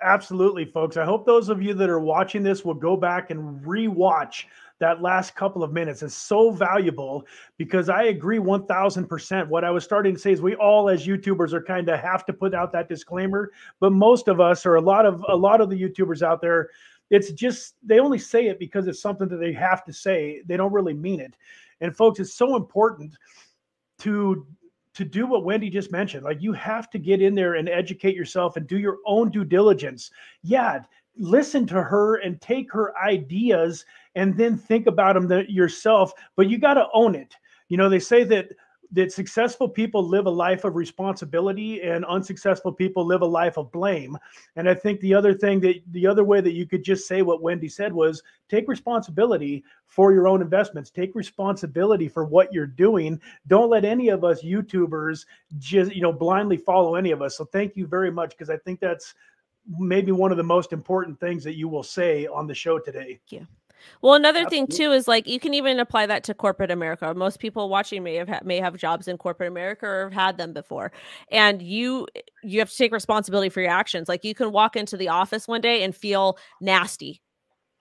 [0.00, 0.96] Absolutely, folks.
[0.96, 4.44] I hope those of you that are watching this will go back and rewatch
[4.78, 6.04] that last couple of minutes.
[6.04, 9.48] It's so valuable because I agree 1000%.
[9.48, 12.24] What I was starting to say is we all as YouTubers are kind of have
[12.26, 15.60] to put out that disclaimer, but most of us or a lot of a lot
[15.60, 16.70] of the YouTubers out there
[17.10, 20.42] it's just they only say it because it's something that they have to say.
[20.46, 21.34] They don't really mean it.
[21.80, 23.16] And folks, it's so important
[24.00, 24.46] to
[24.94, 26.24] to do what Wendy just mentioned.
[26.24, 29.44] Like you have to get in there and educate yourself and do your own due
[29.44, 30.10] diligence.
[30.42, 30.82] Yeah,
[31.16, 33.84] listen to her and take her ideas
[34.16, 37.34] and then think about them yourself, but you got to own it.
[37.68, 38.48] You know, they say that
[38.92, 43.70] that successful people live a life of responsibility and unsuccessful people live a life of
[43.70, 44.16] blame.
[44.56, 47.22] And i think the other thing that the other way that you could just say
[47.22, 50.90] what wendy said was take responsibility for your own investments.
[50.90, 53.20] Take responsibility for what you're doing.
[53.46, 55.26] Don't let any of us youtubers
[55.58, 57.36] just you know blindly follow any of us.
[57.36, 59.14] So thank you very much because i think that's
[59.78, 63.20] maybe one of the most important things that you will say on the show today.
[63.30, 63.46] Thank you
[64.02, 64.74] well, another Absolutely.
[64.74, 67.12] thing too is like you can even apply that to corporate America.
[67.14, 70.52] Most people watching may have may have jobs in corporate America or have had them
[70.52, 70.92] before,
[71.30, 72.06] and you
[72.42, 74.08] you have to take responsibility for your actions.
[74.08, 77.22] Like you can walk into the office one day and feel nasty,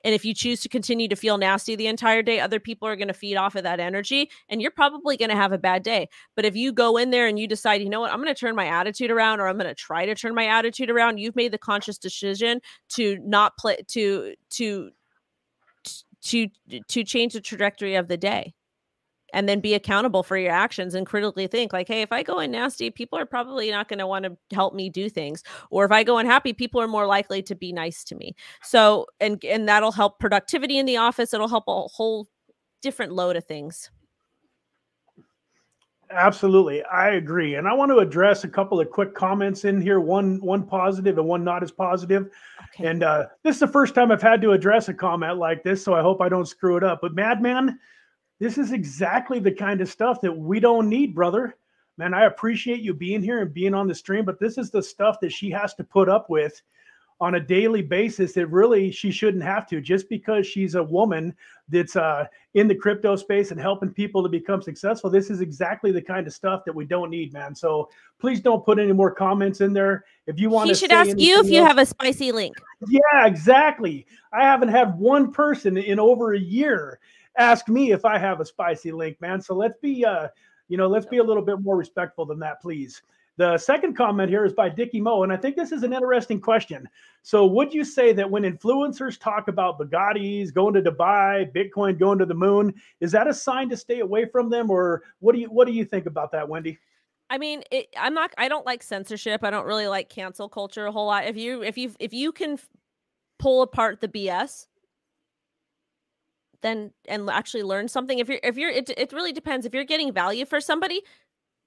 [0.03, 2.95] and if you choose to continue to feel nasty the entire day, other people are
[2.95, 5.83] going to feed off of that energy and you're probably going to have a bad
[5.83, 6.07] day.
[6.35, 8.39] But if you go in there and you decide, you know what, I'm going to
[8.39, 11.35] turn my attitude around or I'm going to try to turn my attitude around, you've
[11.35, 12.61] made the conscious decision
[12.95, 14.91] to not play to to
[16.27, 16.47] to
[16.87, 18.53] to change the trajectory of the day
[19.33, 22.39] and then be accountable for your actions and critically think like hey if i go
[22.39, 25.43] in nasty people are probably not going to want to help me do things.
[25.69, 28.35] Or if i go in happy people are more likely to be nice to me.
[28.61, 31.33] So and and that'll help productivity in the office.
[31.33, 32.27] It'll help a whole
[32.81, 33.89] different load of things
[36.09, 39.99] Absolutely, I agree, and I want to address a couple of quick comments in here.
[39.99, 42.29] One, one positive and one not as positive.
[42.73, 42.87] Okay.
[42.87, 45.83] And uh, this is the first time I've had to address a comment like this,
[45.83, 46.99] so I hope I don't screw it up.
[47.01, 47.77] But Madman,
[48.39, 51.57] this is exactly the kind of stuff that we don't need, brother.
[51.97, 54.83] Man, I appreciate you being here and being on the stream, but this is the
[54.83, 56.61] stuff that she has to put up with
[57.19, 59.81] on a daily basis that really she shouldn't have to.
[59.81, 61.35] Just because she's a woman
[61.69, 65.91] that's uh, in the crypto space and helping people to become successful this is exactly
[65.91, 67.55] the kind of stuff that we don't need man.
[67.55, 70.05] So please don't put any more comments in there.
[70.27, 72.55] If you want she should ask you if you else, have a spicy link.
[72.87, 74.05] Yeah exactly.
[74.33, 76.99] I haven't had one person in over a year
[77.37, 79.41] ask me if i have a spicy link man.
[79.41, 80.27] So let's be uh
[80.67, 83.01] you know let's be a little bit more respectful than that please
[83.37, 86.41] the second comment here is by Dickie Mo, and I think this is an interesting
[86.41, 86.89] question.
[87.21, 92.17] So, would you say that when influencers talk about Bugattis, going to Dubai, Bitcoin going
[92.17, 95.41] to the moon, is that a sign to stay away from them, or what do
[95.41, 96.79] you what do you think about that, Wendy?
[97.29, 98.33] I mean, it, I'm not.
[98.39, 99.43] I don't like censorship.
[99.43, 101.25] I don't really like cancel culture a whole lot.
[101.25, 102.57] If you if you if you can
[103.37, 104.65] pull apart the BS,
[106.61, 108.17] then and actually learn something.
[108.17, 109.65] If you're if you're it, it really depends.
[109.65, 111.01] If you're getting value for somebody,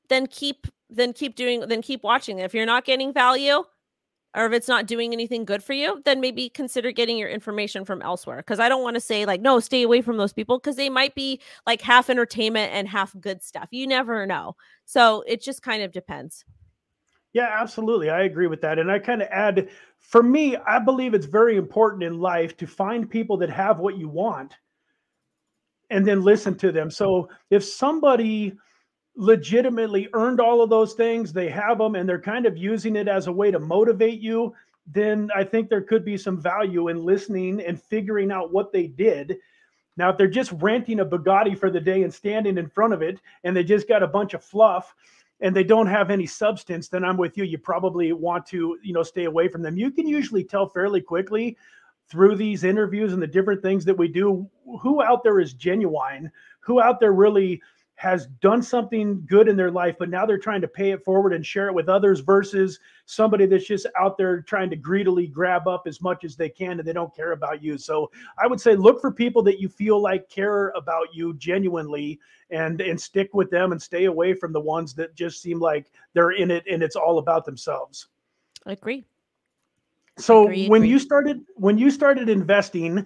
[0.08, 2.38] then keep then keep doing then keep watching.
[2.38, 3.64] If you're not getting value
[4.34, 7.84] or if it's not doing anything good for you then maybe consider getting your information
[7.84, 8.38] from elsewhere.
[8.38, 10.90] Because i don't want to say like no stay away from those people because they
[10.90, 13.68] might be like half entertainment and half good stuff.
[13.70, 14.56] You never know.
[14.84, 16.44] So it just kind of depends.
[17.32, 18.10] Yeah absolutely.
[18.10, 21.56] I agree with that and i kind of add for me i believe it's very
[21.56, 24.56] important in life to find people that have what you want
[25.90, 26.90] and then listen to them.
[26.90, 28.56] So if somebody
[29.16, 33.08] legitimately earned all of those things, they have them, and they're kind of using it
[33.08, 34.54] as a way to motivate you,
[34.86, 38.86] then I think there could be some value in listening and figuring out what they
[38.86, 39.36] did.
[39.96, 43.02] Now, if they're just renting a Bugatti for the day and standing in front of
[43.02, 44.94] it, and they just got a bunch of fluff,
[45.40, 47.44] and they don't have any substance, then I'm with you.
[47.44, 49.78] You probably want to, you know, stay away from them.
[49.78, 51.56] You can usually tell fairly quickly
[52.08, 54.48] through these interviews and the different things that we do
[54.80, 57.62] who out there is genuine, who out there really
[58.00, 61.34] has done something good in their life, but now they're trying to pay it forward
[61.34, 65.68] and share it with others versus somebody that's just out there trying to greedily grab
[65.68, 67.76] up as much as they can and they don't care about you.
[67.76, 68.10] So
[68.42, 72.80] I would say look for people that you feel like care about you genuinely and
[72.80, 76.30] and stick with them and stay away from the ones that just seem like they're
[76.30, 78.06] in it and it's all about themselves.
[78.64, 79.04] I agree.
[80.16, 80.90] So agree, when agree.
[80.92, 83.04] you started when you started investing,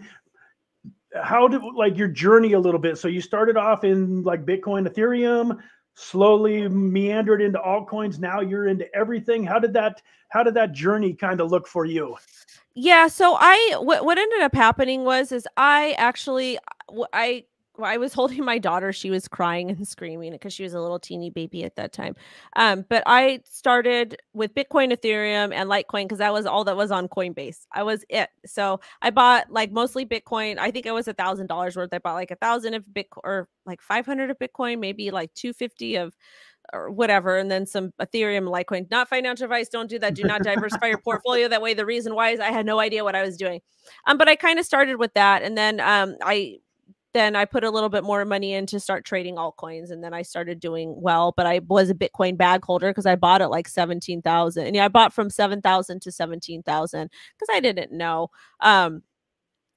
[1.22, 2.98] how did like your journey a little bit?
[2.98, 5.58] So you started off in like Bitcoin, Ethereum,
[5.94, 8.18] slowly meandered into altcoins.
[8.18, 9.44] Now you're into everything.
[9.44, 12.16] How did that how did that journey kind of look for you?
[12.74, 16.58] Yeah, so I what what ended up happening was is I actually
[17.12, 17.44] I
[17.82, 18.92] I was holding my daughter.
[18.92, 22.14] She was crying and screaming because she was a little teeny baby at that time.
[22.56, 26.90] Um, but I started with Bitcoin, Ethereum, and Litecoin because that was all that was
[26.90, 27.66] on Coinbase.
[27.72, 28.30] I was it.
[28.46, 30.58] So I bought like mostly Bitcoin.
[30.58, 31.92] I think it was a thousand dollars worth.
[31.92, 35.32] I bought like a thousand of Bitcoin or like five hundred of Bitcoin, maybe like
[35.34, 36.16] two fifty of
[36.72, 38.90] or whatever, and then some Ethereum, Litecoin.
[38.90, 39.68] Not financial advice.
[39.68, 40.14] Don't do that.
[40.14, 41.74] Do not diversify your portfolio that way.
[41.74, 43.60] The reason why is I had no idea what I was doing.
[44.06, 46.58] Um, but I kind of started with that, and then um, I
[47.14, 49.90] then I put a little bit more money in to start trading altcoins.
[49.90, 53.14] And then I started doing well, but I was a Bitcoin bag holder because I
[53.16, 54.66] bought it like 17,000.
[54.66, 58.30] And yeah, I bought from 7,000 to 17,000 because I didn't know.
[58.60, 59.02] Um,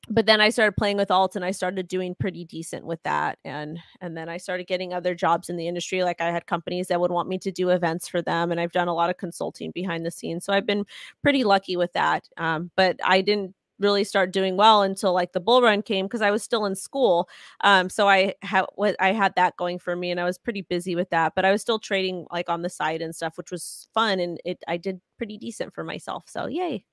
[0.09, 3.39] but then I started playing with alts and I started doing pretty decent with that.
[3.43, 6.03] And and then I started getting other jobs in the industry.
[6.03, 8.51] Like I had companies that would want me to do events for them.
[8.51, 10.45] And I've done a lot of consulting behind the scenes.
[10.45, 10.85] So I've been
[11.23, 12.27] pretty lucky with that.
[12.37, 16.21] Um, but I didn't really start doing well until like the bull run came because
[16.21, 17.29] I was still in school.
[17.61, 18.65] Um, so I had
[18.99, 21.33] I had that going for me, and I was pretty busy with that.
[21.35, 24.39] But I was still trading like on the side and stuff, which was fun, and
[24.45, 26.25] it I did pretty decent for myself.
[26.27, 26.85] So yay!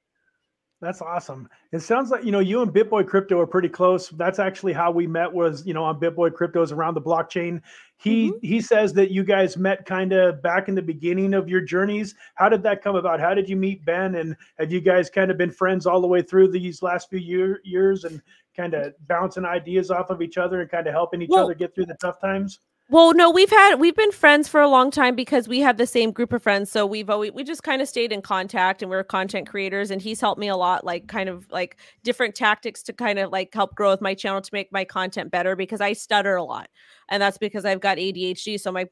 [0.80, 1.48] That's awesome.
[1.72, 4.10] It sounds like you know you and BitBoy Crypto are pretty close.
[4.10, 5.32] That's actually how we met.
[5.32, 7.62] Was you know on BitBoy Crypto's around the blockchain.
[7.96, 8.46] He mm-hmm.
[8.46, 12.14] he says that you guys met kind of back in the beginning of your journeys.
[12.34, 13.20] How did that come about?
[13.20, 14.16] How did you meet Ben?
[14.16, 17.20] And have you guys kind of been friends all the way through these last few
[17.20, 18.20] year, years and
[18.54, 21.54] kind of bouncing ideas off of each other and kind of helping each well, other
[21.54, 22.58] get through the tough times?
[22.90, 25.86] Well, no, we've had we've been friends for a long time because we have the
[25.86, 26.70] same group of friends.
[26.70, 30.02] So we've always we just kind of stayed in contact and we're content creators and
[30.02, 33.52] he's helped me a lot like kind of like different tactics to kind of like
[33.54, 36.68] help grow with my channel to make my content better because I stutter a lot.
[37.08, 38.84] And that's because I've got ADHD so my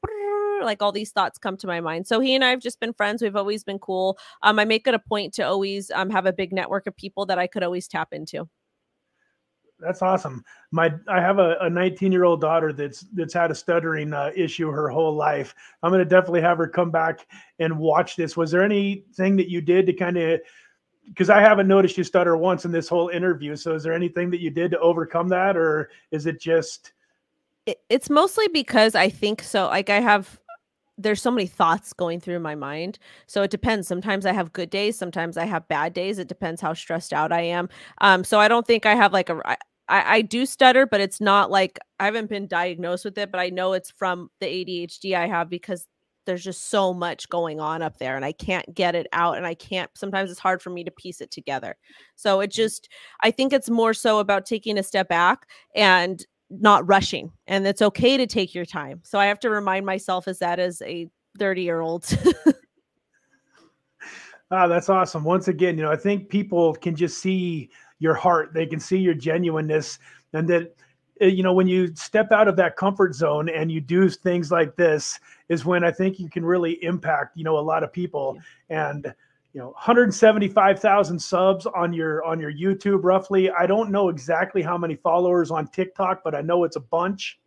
[0.62, 2.06] like all these thoughts come to my mind.
[2.06, 3.20] So he and I have just been friends.
[3.20, 4.16] We've always been cool.
[4.42, 7.26] Um I make it a point to always um have a big network of people
[7.26, 8.48] that I could always tap into
[9.82, 10.44] that's awesome.
[10.70, 14.30] My I have a, a 19 year old daughter that's that's had a stuttering uh,
[14.34, 15.54] issue her whole life.
[15.82, 17.26] I'm to definitely have her come back
[17.58, 18.36] and watch this.
[18.36, 20.40] Was there anything that you did to kind of
[21.06, 23.56] because I haven't noticed you stutter once in this whole interview.
[23.56, 26.92] So is there anything that you did to overcome that, or is it just?
[27.66, 29.66] It, it's mostly because I think so.
[29.66, 30.38] Like I have
[30.98, 32.98] there's so many thoughts going through my mind.
[33.26, 33.88] So it depends.
[33.88, 36.18] Sometimes I have good days, sometimes I have bad days.
[36.18, 37.68] It depends how stressed out I am.
[38.00, 39.56] Um, so I don't think I have like a
[39.92, 43.38] I, I do stutter, but it's not like I haven't been diagnosed with it, but
[43.38, 45.86] I know it's from the ADHD I have because
[46.24, 49.46] there's just so much going on up there and I can't get it out and
[49.46, 51.76] I can't sometimes it's hard for me to piece it together.
[52.16, 52.56] So it mm-hmm.
[52.56, 52.88] just
[53.22, 57.82] I think it's more so about taking a step back and not rushing and it's
[57.82, 59.02] okay to take your time.
[59.04, 61.06] So I have to remind myself as that as a
[61.38, 62.06] 30 year old.
[64.50, 65.24] ah, that's awesome.
[65.24, 67.70] Once again, you know, I think people can just see
[68.02, 68.52] your heart.
[68.52, 70.00] They can see your genuineness,
[70.32, 70.74] and that
[71.20, 74.50] eh, you know when you step out of that comfort zone and you do things
[74.50, 77.92] like this is when I think you can really impact you know a lot of
[77.92, 78.38] people
[78.68, 79.14] and
[79.54, 83.50] you know 175,000 subs on your on your YouTube roughly.
[83.50, 87.38] I don't know exactly how many followers on TikTok, but I know it's a bunch.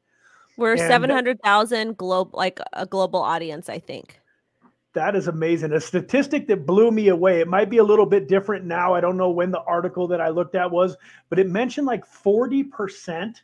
[0.58, 4.22] We're 700,000 global like a global audience, I think.
[4.96, 5.74] That is amazing.
[5.74, 7.42] A statistic that blew me away.
[7.42, 8.94] It might be a little bit different now.
[8.94, 10.96] I don't know when the article that I looked at was,
[11.30, 13.36] but it mentioned like 40%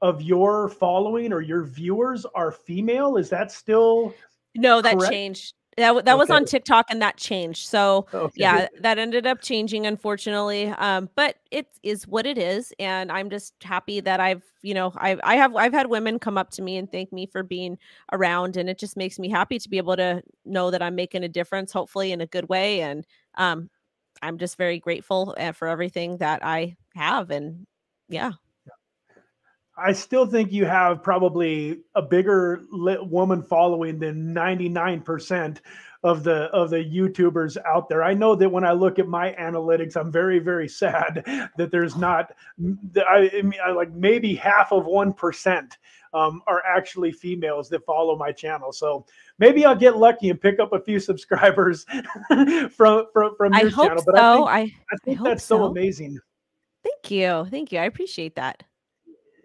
[0.00, 3.16] of your following or your viewers are female.
[3.16, 4.14] Is that still
[4.54, 5.12] No, that correct?
[5.12, 5.54] changed.
[5.78, 6.18] That that okay.
[6.18, 7.68] was on TikTok and that changed.
[7.68, 8.32] So okay.
[8.34, 10.66] yeah, that ended up changing unfortunately.
[10.66, 14.92] Um, but it is what it is, and I'm just happy that I've you know
[14.96, 17.78] I I have I've had women come up to me and thank me for being
[18.12, 21.22] around, and it just makes me happy to be able to know that I'm making
[21.22, 23.70] a difference, hopefully in a good way, and um,
[24.20, 27.66] I'm just very grateful eh, for everything that I have, and
[28.08, 28.32] yeah.
[29.80, 35.58] I still think you have probably a bigger woman following than 99%
[36.04, 38.02] of the of the YouTubers out there.
[38.02, 41.22] I know that when I look at my analytics, I'm very very sad
[41.56, 42.32] that there's not.
[42.96, 45.78] I, I mean, I like maybe half of one percent
[46.14, 48.72] um, are actually females that follow my channel.
[48.72, 49.06] So
[49.38, 51.84] maybe I'll get lucky and pick up a few subscribers
[52.70, 54.02] from from from your I hope channel.
[54.06, 54.46] But so.
[54.46, 55.58] I think, I, I think that's so.
[55.58, 56.18] so amazing.
[56.84, 57.80] Thank you, thank you.
[57.80, 58.62] I appreciate that.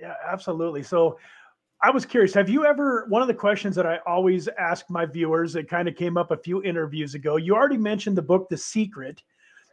[0.03, 0.83] Yeah, absolutely.
[0.83, 1.17] So
[1.81, 5.05] I was curious, have you ever one of the questions that I always ask my
[5.05, 7.37] viewers that kind of came up a few interviews ago.
[7.37, 9.23] You already mentioned the book The Secret.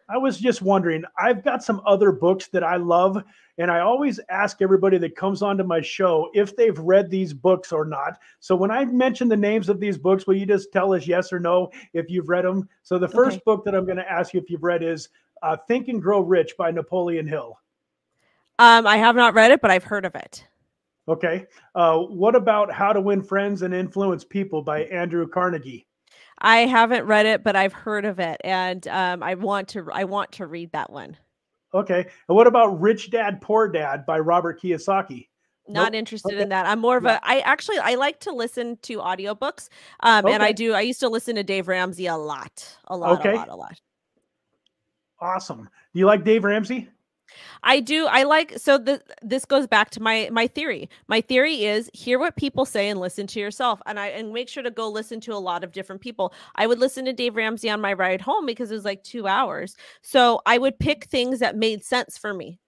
[0.08, 3.20] I was just wondering, I've got some other books that I love,
[3.58, 7.72] and I always ask everybody that comes onto my show if they've read these books
[7.72, 8.20] or not.
[8.38, 11.32] So when I mention the names of these books, will you just tell us yes
[11.32, 12.68] or no if you've read them?
[12.84, 13.42] So the first okay.
[13.46, 15.08] book that I'm going to ask you if you've read is
[15.42, 17.58] uh, Think and Grow Rich by Napoleon Hill.
[18.60, 20.46] Um, I have not read it, but I've heard of it.
[21.08, 21.46] Okay.
[21.74, 25.86] Uh, what about How to Win Friends and Influence People by Andrew Carnegie?
[26.38, 29.88] I haven't read it, but I've heard of it, and um, I want to.
[29.92, 31.16] I want to read that one.
[31.72, 32.06] Okay.
[32.28, 35.28] And what about Rich Dad Poor Dad by Robert Kiyosaki?
[35.66, 35.98] Not nope.
[35.98, 36.42] interested okay.
[36.42, 36.66] in that.
[36.66, 37.18] I'm more of a.
[37.22, 39.68] I actually I like to listen to audiobooks.
[40.00, 40.34] Um, okay.
[40.34, 40.74] and I do.
[40.74, 43.32] I used to listen to Dave Ramsey a lot, a lot, okay.
[43.32, 43.80] a lot, a lot.
[45.18, 45.62] Awesome.
[45.62, 46.88] Do you like Dave Ramsey?
[47.62, 48.06] I do.
[48.06, 50.88] I like so the this goes back to my my theory.
[51.08, 53.80] My theory is hear what people say and listen to yourself.
[53.86, 56.32] And I and make sure to go listen to a lot of different people.
[56.56, 59.26] I would listen to Dave Ramsey on my ride home because it was like 2
[59.26, 59.76] hours.
[60.02, 62.58] So I would pick things that made sense for me.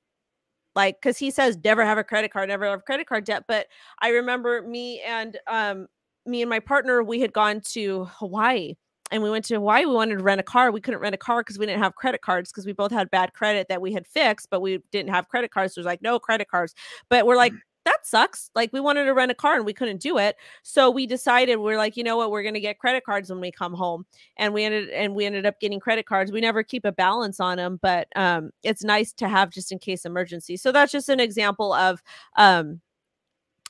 [0.74, 3.66] Like cuz he says never have a credit card, never have credit card debt, but
[4.00, 5.88] I remember me and um
[6.26, 8.74] me and my partner we had gone to Hawaii
[9.12, 9.84] and we went to Hawaii.
[9.84, 10.72] We wanted to rent a car.
[10.72, 13.10] We couldn't rent a car because we didn't have credit cards because we both had
[13.10, 15.74] bad credit that we had fixed, but we didn't have credit cards.
[15.74, 16.74] So it was like, no credit cards.
[17.10, 17.60] But we're like, mm.
[17.84, 18.50] that sucks.
[18.54, 20.36] Like we wanted to rent a car and we couldn't do it.
[20.62, 23.52] So we decided we're like, you know what, we're gonna get credit cards when we
[23.52, 24.06] come home.
[24.38, 26.32] And we ended and we ended up getting credit cards.
[26.32, 29.78] We never keep a balance on them, but um it's nice to have just in
[29.78, 30.56] case emergency.
[30.56, 32.02] So that's just an example of
[32.36, 32.80] um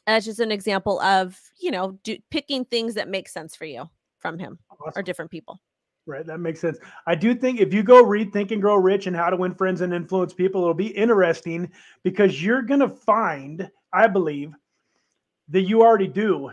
[0.06, 3.88] that's just an example of you know do, picking things that make sense for you
[4.22, 4.92] from him awesome.
[4.96, 5.60] or different people.
[6.06, 6.26] Right.
[6.26, 6.78] That makes sense.
[7.06, 9.54] I do think if you go read Think and Grow Rich and How to Win
[9.54, 11.70] Friends and Influence People, it'll be interesting
[12.02, 14.52] because you're going to find, I believe,
[15.50, 16.50] that you already do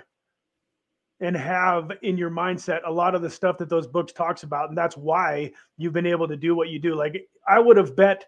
[1.22, 4.70] and have in your mindset a lot of the stuff that those books talks about
[4.70, 7.95] and that's why you've been able to do what you do like i would have
[7.95, 8.26] bet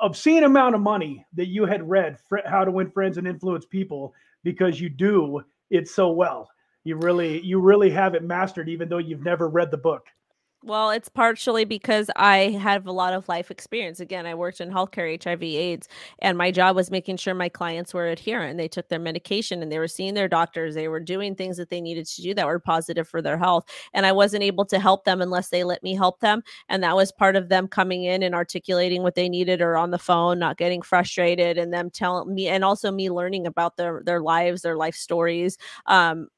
[0.00, 4.12] obscene amount of money that you had read how to win friends and influence people
[4.42, 5.40] because you do
[5.70, 6.48] it so well
[6.84, 10.06] you really you really have it mastered even though you've never read the book
[10.64, 13.98] well, it's partially because I have a lot of life experience.
[13.98, 15.88] Again, I worked in healthcare, HIV, AIDS,
[16.20, 18.58] and my job was making sure my clients were adherent.
[18.58, 20.76] They took their medication and they were seeing their doctors.
[20.76, 23.64] They were doing things that they needed to do that were positive for their health.
[23.92, 26.44] And I wasn't able to help them unless they let me help them.
[26.68, 29.90] And that was part of them coming in and articulating what they needed or on
[29.90, 34.02] the phone, not getting frustrated, and them telling me, and also me learning about their
[34.04, 35.58] their lives, their life stories.
[35.86, 36.28] Um,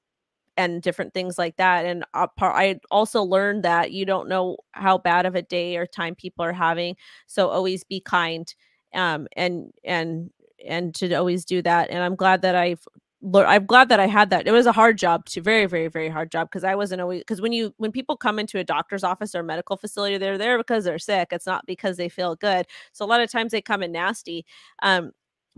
[0.56, 1.84] and different things like that.
[1.86, 6.14] And I also learned that you don't know how bad of a day or time
[6.14, 6.96] people are having,
[7.26, 8.52] so always be kind.
[8.94, 10.30] Um, and and
[10.66, 11.90] and to always do that.
[11.90, 12.86] And I'm glad that I've
[13.34, 14.46] I'm glad that I had that.
[14.46, 17.20] It was a hard job too, very, very, very hard job because I wasn't always
[17.20, 20.58] because when you when people come into a doctor's office or medical facility, they're there
[20.58, 21.28] because they're sick.
[21.32, 22.66] It's not because they feel good.
[22.92, 24.44] So a lot of times they come in nasty.
[24.82, 25.12] Um,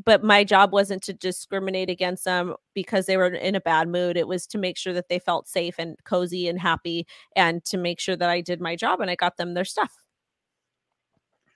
[0.05, 4.17] but my job wasn't to discriminate against them because they were in a bad mood.
[4.17, 7.79] It was to make sure that they felt safe and cozy and happy and to
[7.79, 9.93] make sure that I did my job and I got them their stuff.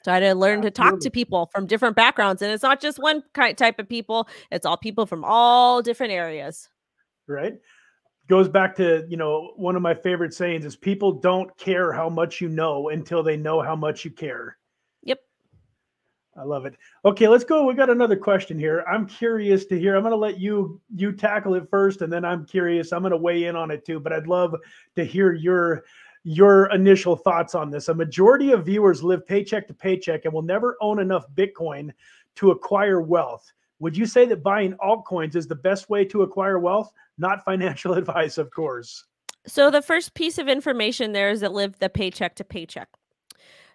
[0.03, 2.41] So I had to learn to talk to people from different backgrounds.
[2.41, 6.70] And it's not just one type of people, it's all people from all different areas.
[7.28, 7.55] Right.
[8.26, 12.09] Goes back to, you know, one of my favorite sayings is people don't care how
[12.09, 14.57] much you know until they know how much you care.
[16.37, 16.76] I love it.
[17.05, 17.66] Okay, let's go.
[17.66, 18.85] We got another question here.
[18.91, 19.97] I'm curious to hear.
[19.97, 22.93] I'm going to let you you tackle it first, and then I'm curious.
[22.93, 23.99] I'm going to weigh in on it too.
[23.99, 24.55] But I'd love
[24.97, 25.85] to hear your
[26.22, 27.89] your initial thoughts on this.
[27.89, 31.91] A majority of viewers live paycheck to paycheck and will never own enough Bitcoin
[32.37, 33.51] to acquire wealth.
[33.81, 36.93] Would you say that buying altcoins is the best way to acquire wealth?
[37.18, 39.05] Not financial advice, of course.
[39.47, 42.89] So the first piece of information there is that live the paycheck to paycheck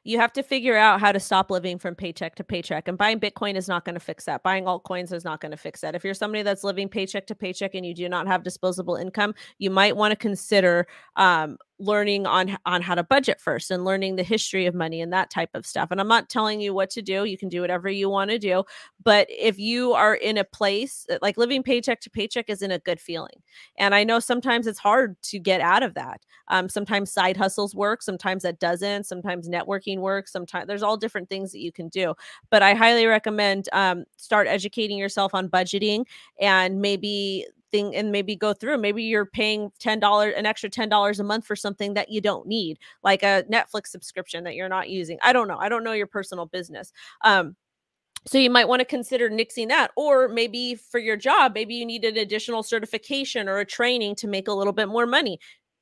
[0.05, 2.87] you have to figure out how to stop living from paycheck to paycheck.
[2.87, 4.43] And buying Bitcoin is not going to fix that.
[4.43, 5.95] Buying altcoins is not going to fix that.
[5.95, 9.33] If you're somebody that's living paycheck to paycheck and you do not have disposable income,
[9.57, 10.85] you might want to consider
[11.15, 15.11] um, learning on on how to budget first and learning the history of money and
[15.11, 17.59] that type of stuff and i'm not telling you what to do you can do
[17.59, 18.63] whatever you want to do
[19.03, 22.79] but if you are in a place uh, like living paycheck to paycheck isn't a
[22.79, 23.41] good feeling
[23.77, 27.75] and i know sometimes it's hard to get out of that um, sometimes side hustles
[27.75, 31.89] work sometimes that doesn't sometimes networking works sometimes there's all different things that you can
[31.89, 32.13] do
[32.49, 36.05] but i highly recommend um, start educating yourself on budgeting
[36.39, 37.45] and maybe
[37.75, 38.77] thing and maybe go through.
[38.77, 42.79] Maybe you're paying $10, an extra $10 a month for something that you don't need,
[43.03, 45.17] like a Netflix subscription that you're not using.
[45.21, 45.57] I don't know.
[45.57, 46.91] I don't know your personal business.
[47.23, 47.55] Um,
[48.27, 49.91] so you might want to consider nixing that.
[49.95, 54.27] Or maybe for your job, maybe you need an additional certification or a training to
[54.27, 55.39] make a little bit more money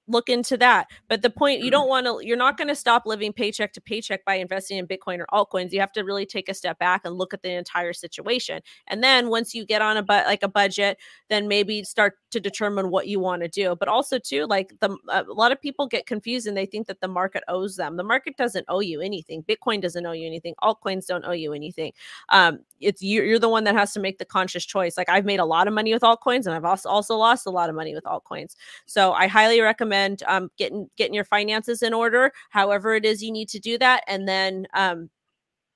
[0.08, 0.88] look into that.
[1.08, 3.82] But the point you don't want to, you're not going to stop living paycheck to
[3.82, 5.72] paycheck by investing in Bitcoin or altcoins.
[5.72, 8.62] You have to really take a step back and look at the entire situation.
[8.88, 10.98] And then once you get on a but like a budget,
[11.30, 13.76] then maybe start to determine what you want to do.
[13.80, 17.00] But also too, like the a lot of people get confused and they think that
[17.00, 17.96] the market owes them.
[17.96, 19.44] The market doesn't owe you anything.
[19.44, 20.56] Bitcoin doesn't owe you anything.
[20.62, 21.94] Altcoins don't owe you anything.
[22.30, 24.98] Um, it's you, you're the one that has to make the conscious choice.
[24.98, 27.52] Like I've made a lot of money with altcoins, and I've also also lost a
[27.52, 28.56] lot of money with altcoins.
[28.86, 33.24] So I highly recommend recommend um, getting getting your finances in order, however it is
[33.24, 35.10] you need to do that, and then um,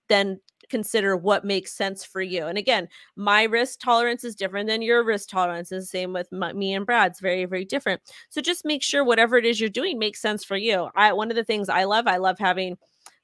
[0.09, 0.39] then
[0.69, 2.45] consider what makes sense for you.
[2.45, 5.71] And again, my risk tolerance is different than your risk tolerance.
[5.71, 8.01] Is the same with my, me and Brad's, very very different.
[8.29, 10.89] So just make sure whatever it is you're doing makes sense for you.
[10.95, 12.77] I one of the things I love, I love having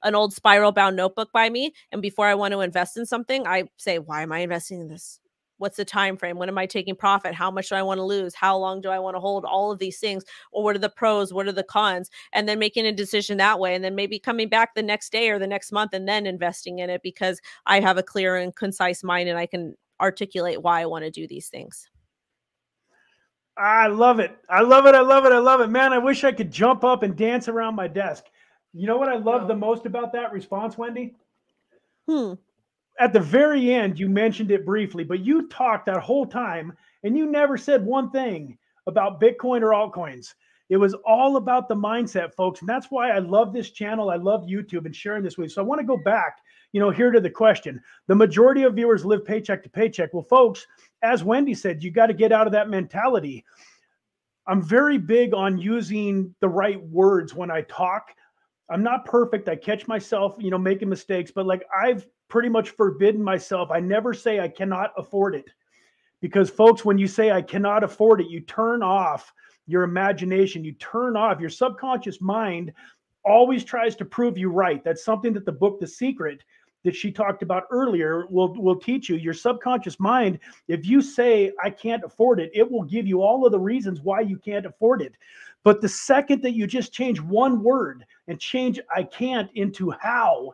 [0.03, 3.47] an old spiral bound notebook by me and before i want to invest in something
[3.47, 5.21] i say why am i investing in this
[5.63, 8.03] what's the time frame when am i taking profit how much do i want to
[8.03, 10.79] lose how long do i want to hold all of these things or what are
[10.79, 13.95] the pros what are the cons and then making a decision that way and then
[13.95, 17.01] maybe coming back the next day or the next month and then investing in it
[17.01, 21.05] because i have a clear and concise mind and i can articulate why i want
[21.05, 21.87] to do these things
[23.55, 24.35] I love it.
[24.49, 24.95] I love it.
[24.95, 25.31] I love it.
[25.31, 25.67] I love it.
[25.67, 28.23] Man, I wish I could jump up and dance around my desk.
[28.73, 31.13] You know what I love the most about that response, Wendy?
[32.09, 32.33] Hmm
[32.99, 36.73] at the very end, you mentioned it briefly, but you talked that whole time
[37.03, 40.33] and you never said one thing about Bitcoin or altcoins.
[40.69, 42.61] It was all about the mindset, folks.
[42.61, 44.09] And that's why I love this channel.
[44.09, 45.53] I love YouTube and sharing this with you.
[45.53, 46.37] So I want to go back,
[46.71, 47.81] you know, here to the question.
[48.07, 50.13] The majority of viewers live paycheck to paycheck.
[50.13, 50.65] Well, folks,
[51.03, 53.43] as Wendy said, you got to get out of that mentality.
[54.47, 58.07] I'm very big on using the right words when I talk.
[58.73, 59.47] I'm not perfect.
[59.47, 63.69] I catch myself, you know, making mistakes, but like I've pretty much forbidden myself.
[63.71, 65.45] I never say I cannot afford it.
[66.21, 69.31] Because, folks, when you say I cannot afford it, you turn off
[69.67, 70.63] your imagination.
[70.63, 72.73] You turn off your subconscious mind
[73.25, 74.83] always tries to prove you right.
[74.83, 76.43] That's something that the book The Secret
[76.83, 81.51] that she talked about earlier will will teach you your subconscious mind if you say
[81.63, 84.65] i can't afford it it will give you all of the reasons why you can't
[84.65, 85.13] afford it.
[85.63, 90.53] But the second that you just change one word and change i can't into how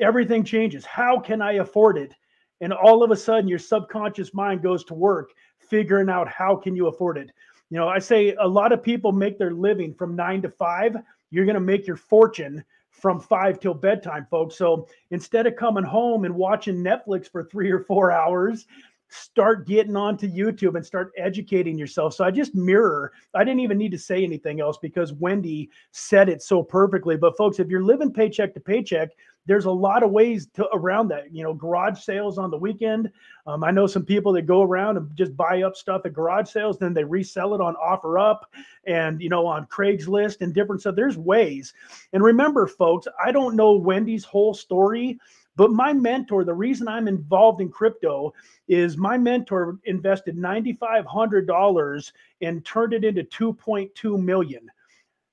[0.00, 0.84] everything changes.
[0.84, 2.14] How can i afford it?
[2.60, 6.74] And all of a sudden your subconscious mind goes to work figuring out how can
[6.74, 7.30] you afford it.
[7.70, 10.96] You know i say a lot of people make their living from 9 to 5
[11.30, 12.64] you're going to make your fortune
[13.00, 14.56] from five till bedtime, folks.
[14.56, 18.66] So instead of coming home and watching Netflix for three or four hours,
[19.10, 22.14] start getting onto YouTube and start educating yourself.
[22.14, 23.12] So I just mirror.
[23.34, 27.16] I didn't even need to say anything else because Wendy said it so perfectly.
[27.16, 29.10] But folks, if you're living paycheck to paycheck,
[29.48, 31.34] there's a lot of ways to around that.
[31.34, 33.10] You know, garage sales on the weekend.
[33.46, 36.50] Um, I know some people that go around and just buy up stuff at garage
[36.50, 38.40] sales, then they resell it on OfferUp
[38.86, 40.94] and you know on Craigslist and different stuff.
[40.94, 41.72] There's ways.
[42.12, 45.18] And remember, folks, I don't know Wendy's whole story.
[45.56, 48.32] But my mentor, the reason I'm involved in crypto
[48.68, 54.70] is my mentor invested $9,500 and turned it into 2.2 million.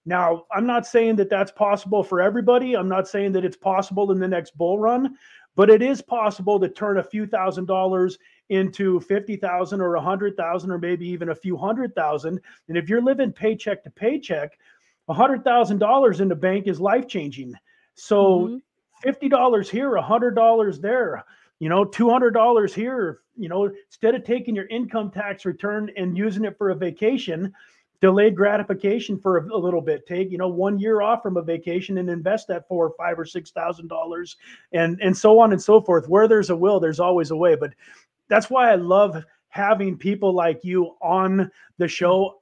[0.05, 2.75] Now, I'm not saying that that's possible for everybody.
[2.75, 5.15] I'm not saying that it's possible in the next bull run,
[5.55, 8.17] but it is possible to turn a few thousand dollars
[8.49, 12.39] into 50,000 or 100,000 or maybe even a few hundred thousand.
[12.67, 14.59] And if you're living paycheck to paycheck,
[15.09, 17.53] $100,000 in the bank is life changing.
[17.95, 18.61] So
[19.03, 19.09] mm-hmm.
[19.09, 21.23] $50 here, $100 there,
[21.59, 26.45] you know, $200 here, you know, instead of taking your income tax return and using
[26.45, 27.53] it for a vacation,
[28.05, 31.41] delayed gratification for a, a, little bit take you know one year off from a
[31.41, 34.37] vacation and invest that for five or six thousand dollars
[34.73, 37.55] and and so on and so forth where there's a will there's always a way
[37.55, 37.73] but
[38.29, 41.49] that's why i love having people like you on
[41.79, 42.39] the show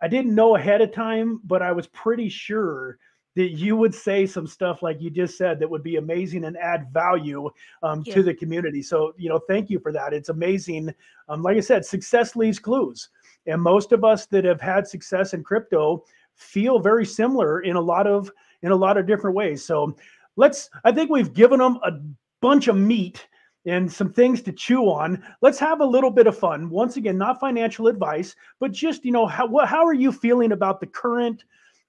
[0.00, 2.96] i didn't know ahead of time but i was pretty sure
[3.34, 6.56] that you would say some stuff like you just said that would be amazing and
[6.56, 7.50] add value
[7.82, 8.12] um, yeah.
[8.12, 8.82] to the community.
[8.82, 10.12] So, you know, thank you for that.
[10.12, 10.92] It's amazing.
[11.30, 13.08] Um, like I said, success leaves clues.
[13.46, 17.80] And most of us that have had success in crypto feel very similar in a
[17.80, 18.30] lot of
[18.62, 19.64] in a lot of different ways.
[19.64, 19.96] So
[20.36, 21.92] let's I think we've given them a
[22.40, 23.26] bunch of meat
[23.64, 25.22] and some things to chew on.
[25.40, 26.68] Let's have a little bit of fun.
[26.68, 30.80] Once again, not financial advice, but just, you know, how how are you feeling about
[30.80, 31.44] the current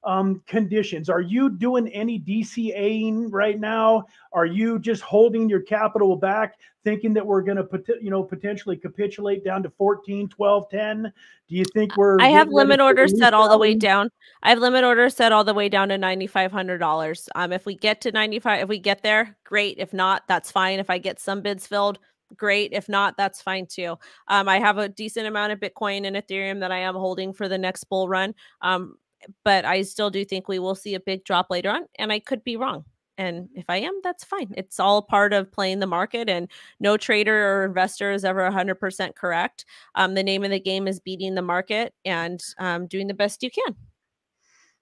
[0.06, 1.10] um, conditions.
[1.10, 4.06] Are you doing any DCAing right now?
[4.32, 7.68] Are you just holding your capital back, thinking that we're going to,
[8.02, 11.14] you know, potentially capitulate down to 14, 12, 10?
[11.50, 12.20] Do you think we're?
[12.20, 14.10] I have limit orders set all the way down.
[14.42, 17.28] I have limit orders set all the way down to $9,500.
[17.36, 19.78] Um, if we get to 95, if we get there, great.
[19.80, 20.80] If not, that's fine.
[20.80, 22.00] If I get some bids filled,
[22.36, 22.74] great.
[22.74, 23.98] If not, that's fine too.
[24.28, 27.48] Um, I have a decent amount of Bitcoin and Ethereum that I am holding for
[27.48, 28.34] the next bull run.
[28.62, 28.98] Um,
[29.44, 32.20] but I still do think we will see a big drop later on, and I
[32.20, 32.86] could be wrong.
[33.18, 34.52] And if I am, that's fine.
[34.58, 36.48] It's all part of playing the market, and
[36.80, 39.66] no trader or investor is ever 100% correct.
[39.96, 43.44] Um, the name of the game is beating the market and um, doing the best
[43.44, 43.76] you can.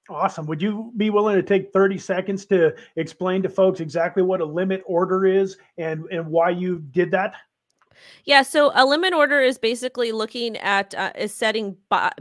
[0.09, 0.45] Awesome.
[0.47, 4.45] Would you be willing to take 30 seconds to explain to folks exactly what a
[4.45, 7.35] limit order is and, and why you did that?
[8.25, 11.77] Yeah, so a limit order is basically looking at uh, is setting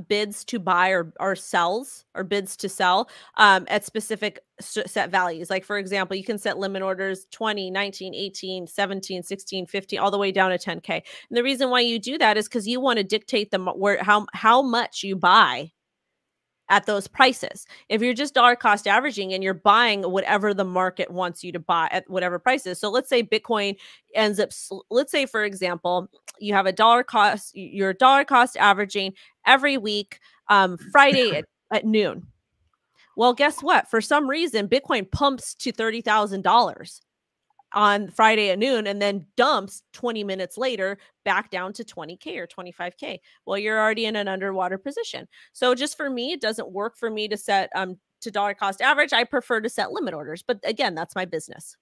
[0.09, 5.51] bids to buy or or sells or bids to sell um, at specific set values.
[5.51, 10.11] Like for example, you can set limit orders 20, 19, 18, 17, 16, 15 all
[10.11, 11.03] the way down to 10k.
[11.29, 14.03] And the reason why you do that is cuz you want to dictate the where
[14.03, 15.73] how how much you buy
[16.71, 17.67] at those prices.
[17.89, 21.59] If you're just dollar cost averaging and you're buying whatever the market wants you to
[21.59, 22.79] buy at whatever prices.
[22.79, 23.77] So let's say Bitcoin
[24.15, 24.51] ends up,
[24.89, 26.09] let's say, for example,
[26.39, 29.13] you have a dollar cost, you're dollar cost averaging
[29.47, 32.27] every week, um, Friday at, at noon.
[33.17, 33.91] Well, guess what?
[33.91, 37.01] For some reason, Bitcoin pumps to $30,000
[37.73, 42.47] on Friday at noon and then dumps 20 minutes later back down to 20K or
[42.47, 43.19] 25K.
[43.47, 45.29] Well, you're already in an underwater position.
[45.53, 48.81] So just for me, it doesn't work for me to set um to dollar cost
[48.81, 49.13] average.
[49.13, 50.43] I prefer to set limit orders.
[50.43, 51.77] But again, that's my business.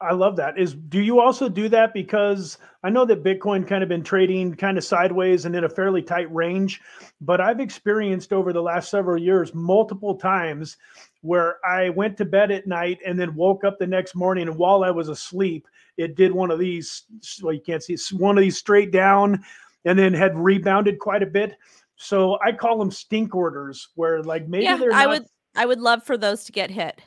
[0.00, 0.56] I love that.
[0.56, 4.54] Is do you also do that because I know that Bitcoin kind of been trading
[4.54, 6.80] kind of sideways and in a fairly tight range,
[7.20, 10.76] but I've experienced over the last several years multiple times
[11.22, 14.56] where I went to bed at night and then woke up the next morning and
[14.56, 15.66] while I was asleep,
[15.96, 17.04] it did one of these
[17.42, 19.44] well you can't see one of these straight down
[19.84, 21.56] and then had rebounded quite a bit.
[21.96, 25.24] So I call them stink orders where like maybe yeah, they're Not- I would
[25.56, 27.00] I would love for those to get hit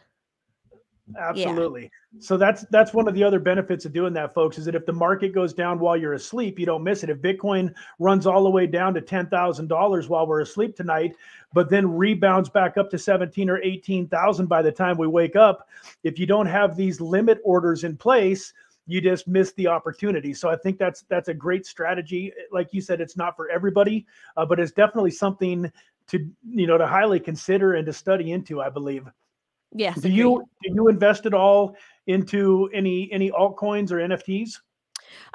[1.20, 1.84] Absolutely.
[1.84, 2.20] Yeah.
[2.20, 4.86] So that's that's one of the other benefits of doing that, folks, is that if
[4.86, 7.10] the market goes down while you're asleep, you don't miss it.
[7.10, 11.16] If Bitcoin runs all the way down to ten thousand dollars while we're asleep tonight,
[11.54, 15.36] but then rebounds back up to seventeen or eighteen thousand by the time we wake
[15.36, 15.68] up,
[16.04, 18.54] if you don't have these limit orders in place,
[18.88, 20.34] you just miss the opportunity.
[20.34, 22.34] So I think that's that's a great strategy.
[22.52, 24.06] Like you said, it's not for everybody,
[24.38, 25.72] uh, but it's definitely something
[26.08, 28.62] to you know to highly consider and to study into.
[28.62, 29.08] I believe.
[29.74, 30.00] Yes.
[30.02, 31.76] Do you do you invest at all
[32.08, 34.60] into any any altcoins or NFTs?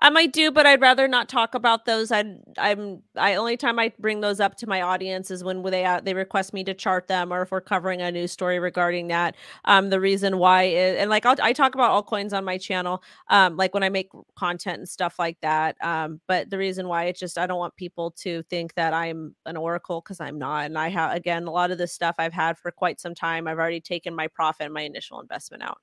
[0.00, 2.12] Um, I do, but I'd rather not talk about those.
[2.12, 2.24] I
[2.58, 6.00] I'm I only time I bring those up to my audience is when they uh,
[6.00, 9.36] they request me to chart them or if we're covering a news story regarding that.
[9.64, 13.02] Um, the reason why is, and like I'll, I talk about altcoins on my channel,
[13.28, 15.76] um, like when I make content and stuff like that.
[15.82, 19.34] Um, but the reason why it's just I don't want people to think that I'm
[19.46, 20.66] an oracle because I'm not.
[20.66, 23.48] And I have again a lot of this stuff I've had for quite some time.
[23.48, 25.78] I've already taken my profit, and my initial investment out.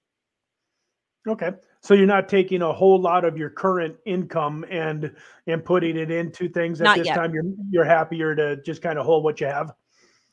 [1.27, 1.51] Okay.
[1.81, 5.15] So you're not taking a whole lot of your current income and
[5.47, 7.15] and putting it into things at not this yet.
[7.15, 7.33] time.
[7.33, 9.73] You're you're happier to just kind of hold what you have.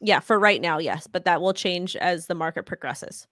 [0.00, 3.26] Yeah, for right now, yes, but that will change as the market progresses.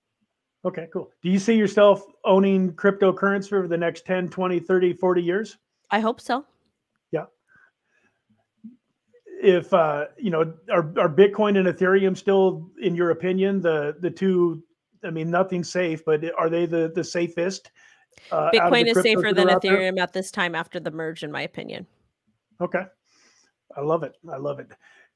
[0.64, 1.10] Okay, cool.
[1.22, 5.56] Do you see yourself owning cryptocurrency for the next 10, 20, 30, 40 years?
[5.90, 6.44] I hope so.
[7.10, 7.24] Yeah.
[9.40, 14.10] If uh, you know, are are Bitcoin and Ethereum still in your opinion the the
[14.10, 14.62] two
[15.04, 17.70] I mean, nothing's safe, but are they the the safest?
[18.32, 21.86] Uh, Bitcoin is safer than Ethereum at this time after the merge, in my opinion.
[22.60, 22.84] Okay,
[23.76, 24.14] I love it.
[24.30, 24.68] I love it.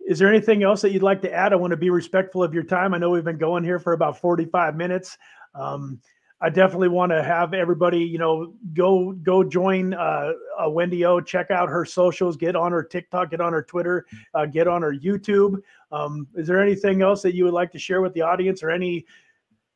[0.06, 1.52] Is there anything else that you'd like to add?
[1.52, 2.94] I want to be respectful of your time.
[2.94, 5.16] I know we've been going here for about 45 minutes.
[5.54, 6.00] Um,
[6.40, 11.20] I definitely want to have everybody, you know, go go join uh, uh, Wendy O.
[11.20, 12.36] Check out her socials.
[12.36, 13.30] Get on her TikTok.
[13.30, 14.06] Get on her Twitter.
[14.34, 15.58] Uh, get on her YouTube.
[15.92, 18.70] Um, is there anything else that you would like to share with the audience, or
[18.70, 19.06] any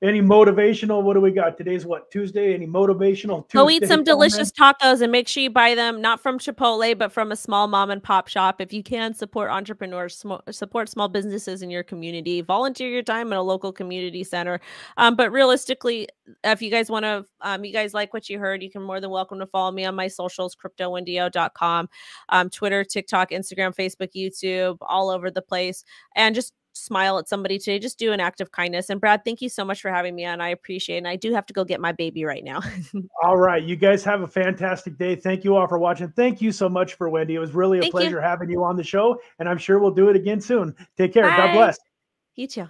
[0.03, 1.57] any motivational what do we got?
[1.57, 2.53] Today's what tuesday?
[2.53, 6.23] Any motivational tuesday go eat some delicious tacos and make sure you buy them not
[6.23, 8.61] from chipotle but from a small mom and pop shop.
[8.61, 12.43] If you can support entrepreneurs sm- support small businesses in your community.
[12.43, 14.61] Volunteer your time at a local community center.
[14.99, 16.09] Um, but realistically
[16.45, 19.01] if you guys want to um, you guys like what you heard you can more
[19.01, 21.89] than welcome to follow me on my socials cryptowendyo.com
[22.31, 25.85] um, twitter tiktok instagram facebook youtube all over the place.
[26.15, 28.91] And just smile at somebody today, just do an act of kindness.
[28.91, 30.41] And Brad, thank you so much for having me on.
[30.41, 30.99] I appreciate it.
[30.99, 32.61] And I do have to go get my baby right now.
[33.23, 33.63] all right.
[33.63, 35.17] You guys have a fantastic day.
[35.17, 36.09] Thank you all for watching.
[36.11, 37.35] Thank you so much for Wendy.
[37.35, 38.23] It was really a thank pleasure you.
[38.23, 39.21] having you on the show.
[39.39, 40.75] And I'm sure we'll do it again soon.
[40.97, 41.25] Take care.
[41.25, 41.37] Bye.
[41.37, 41.79] God bless.
[42.35, 42.69] You too.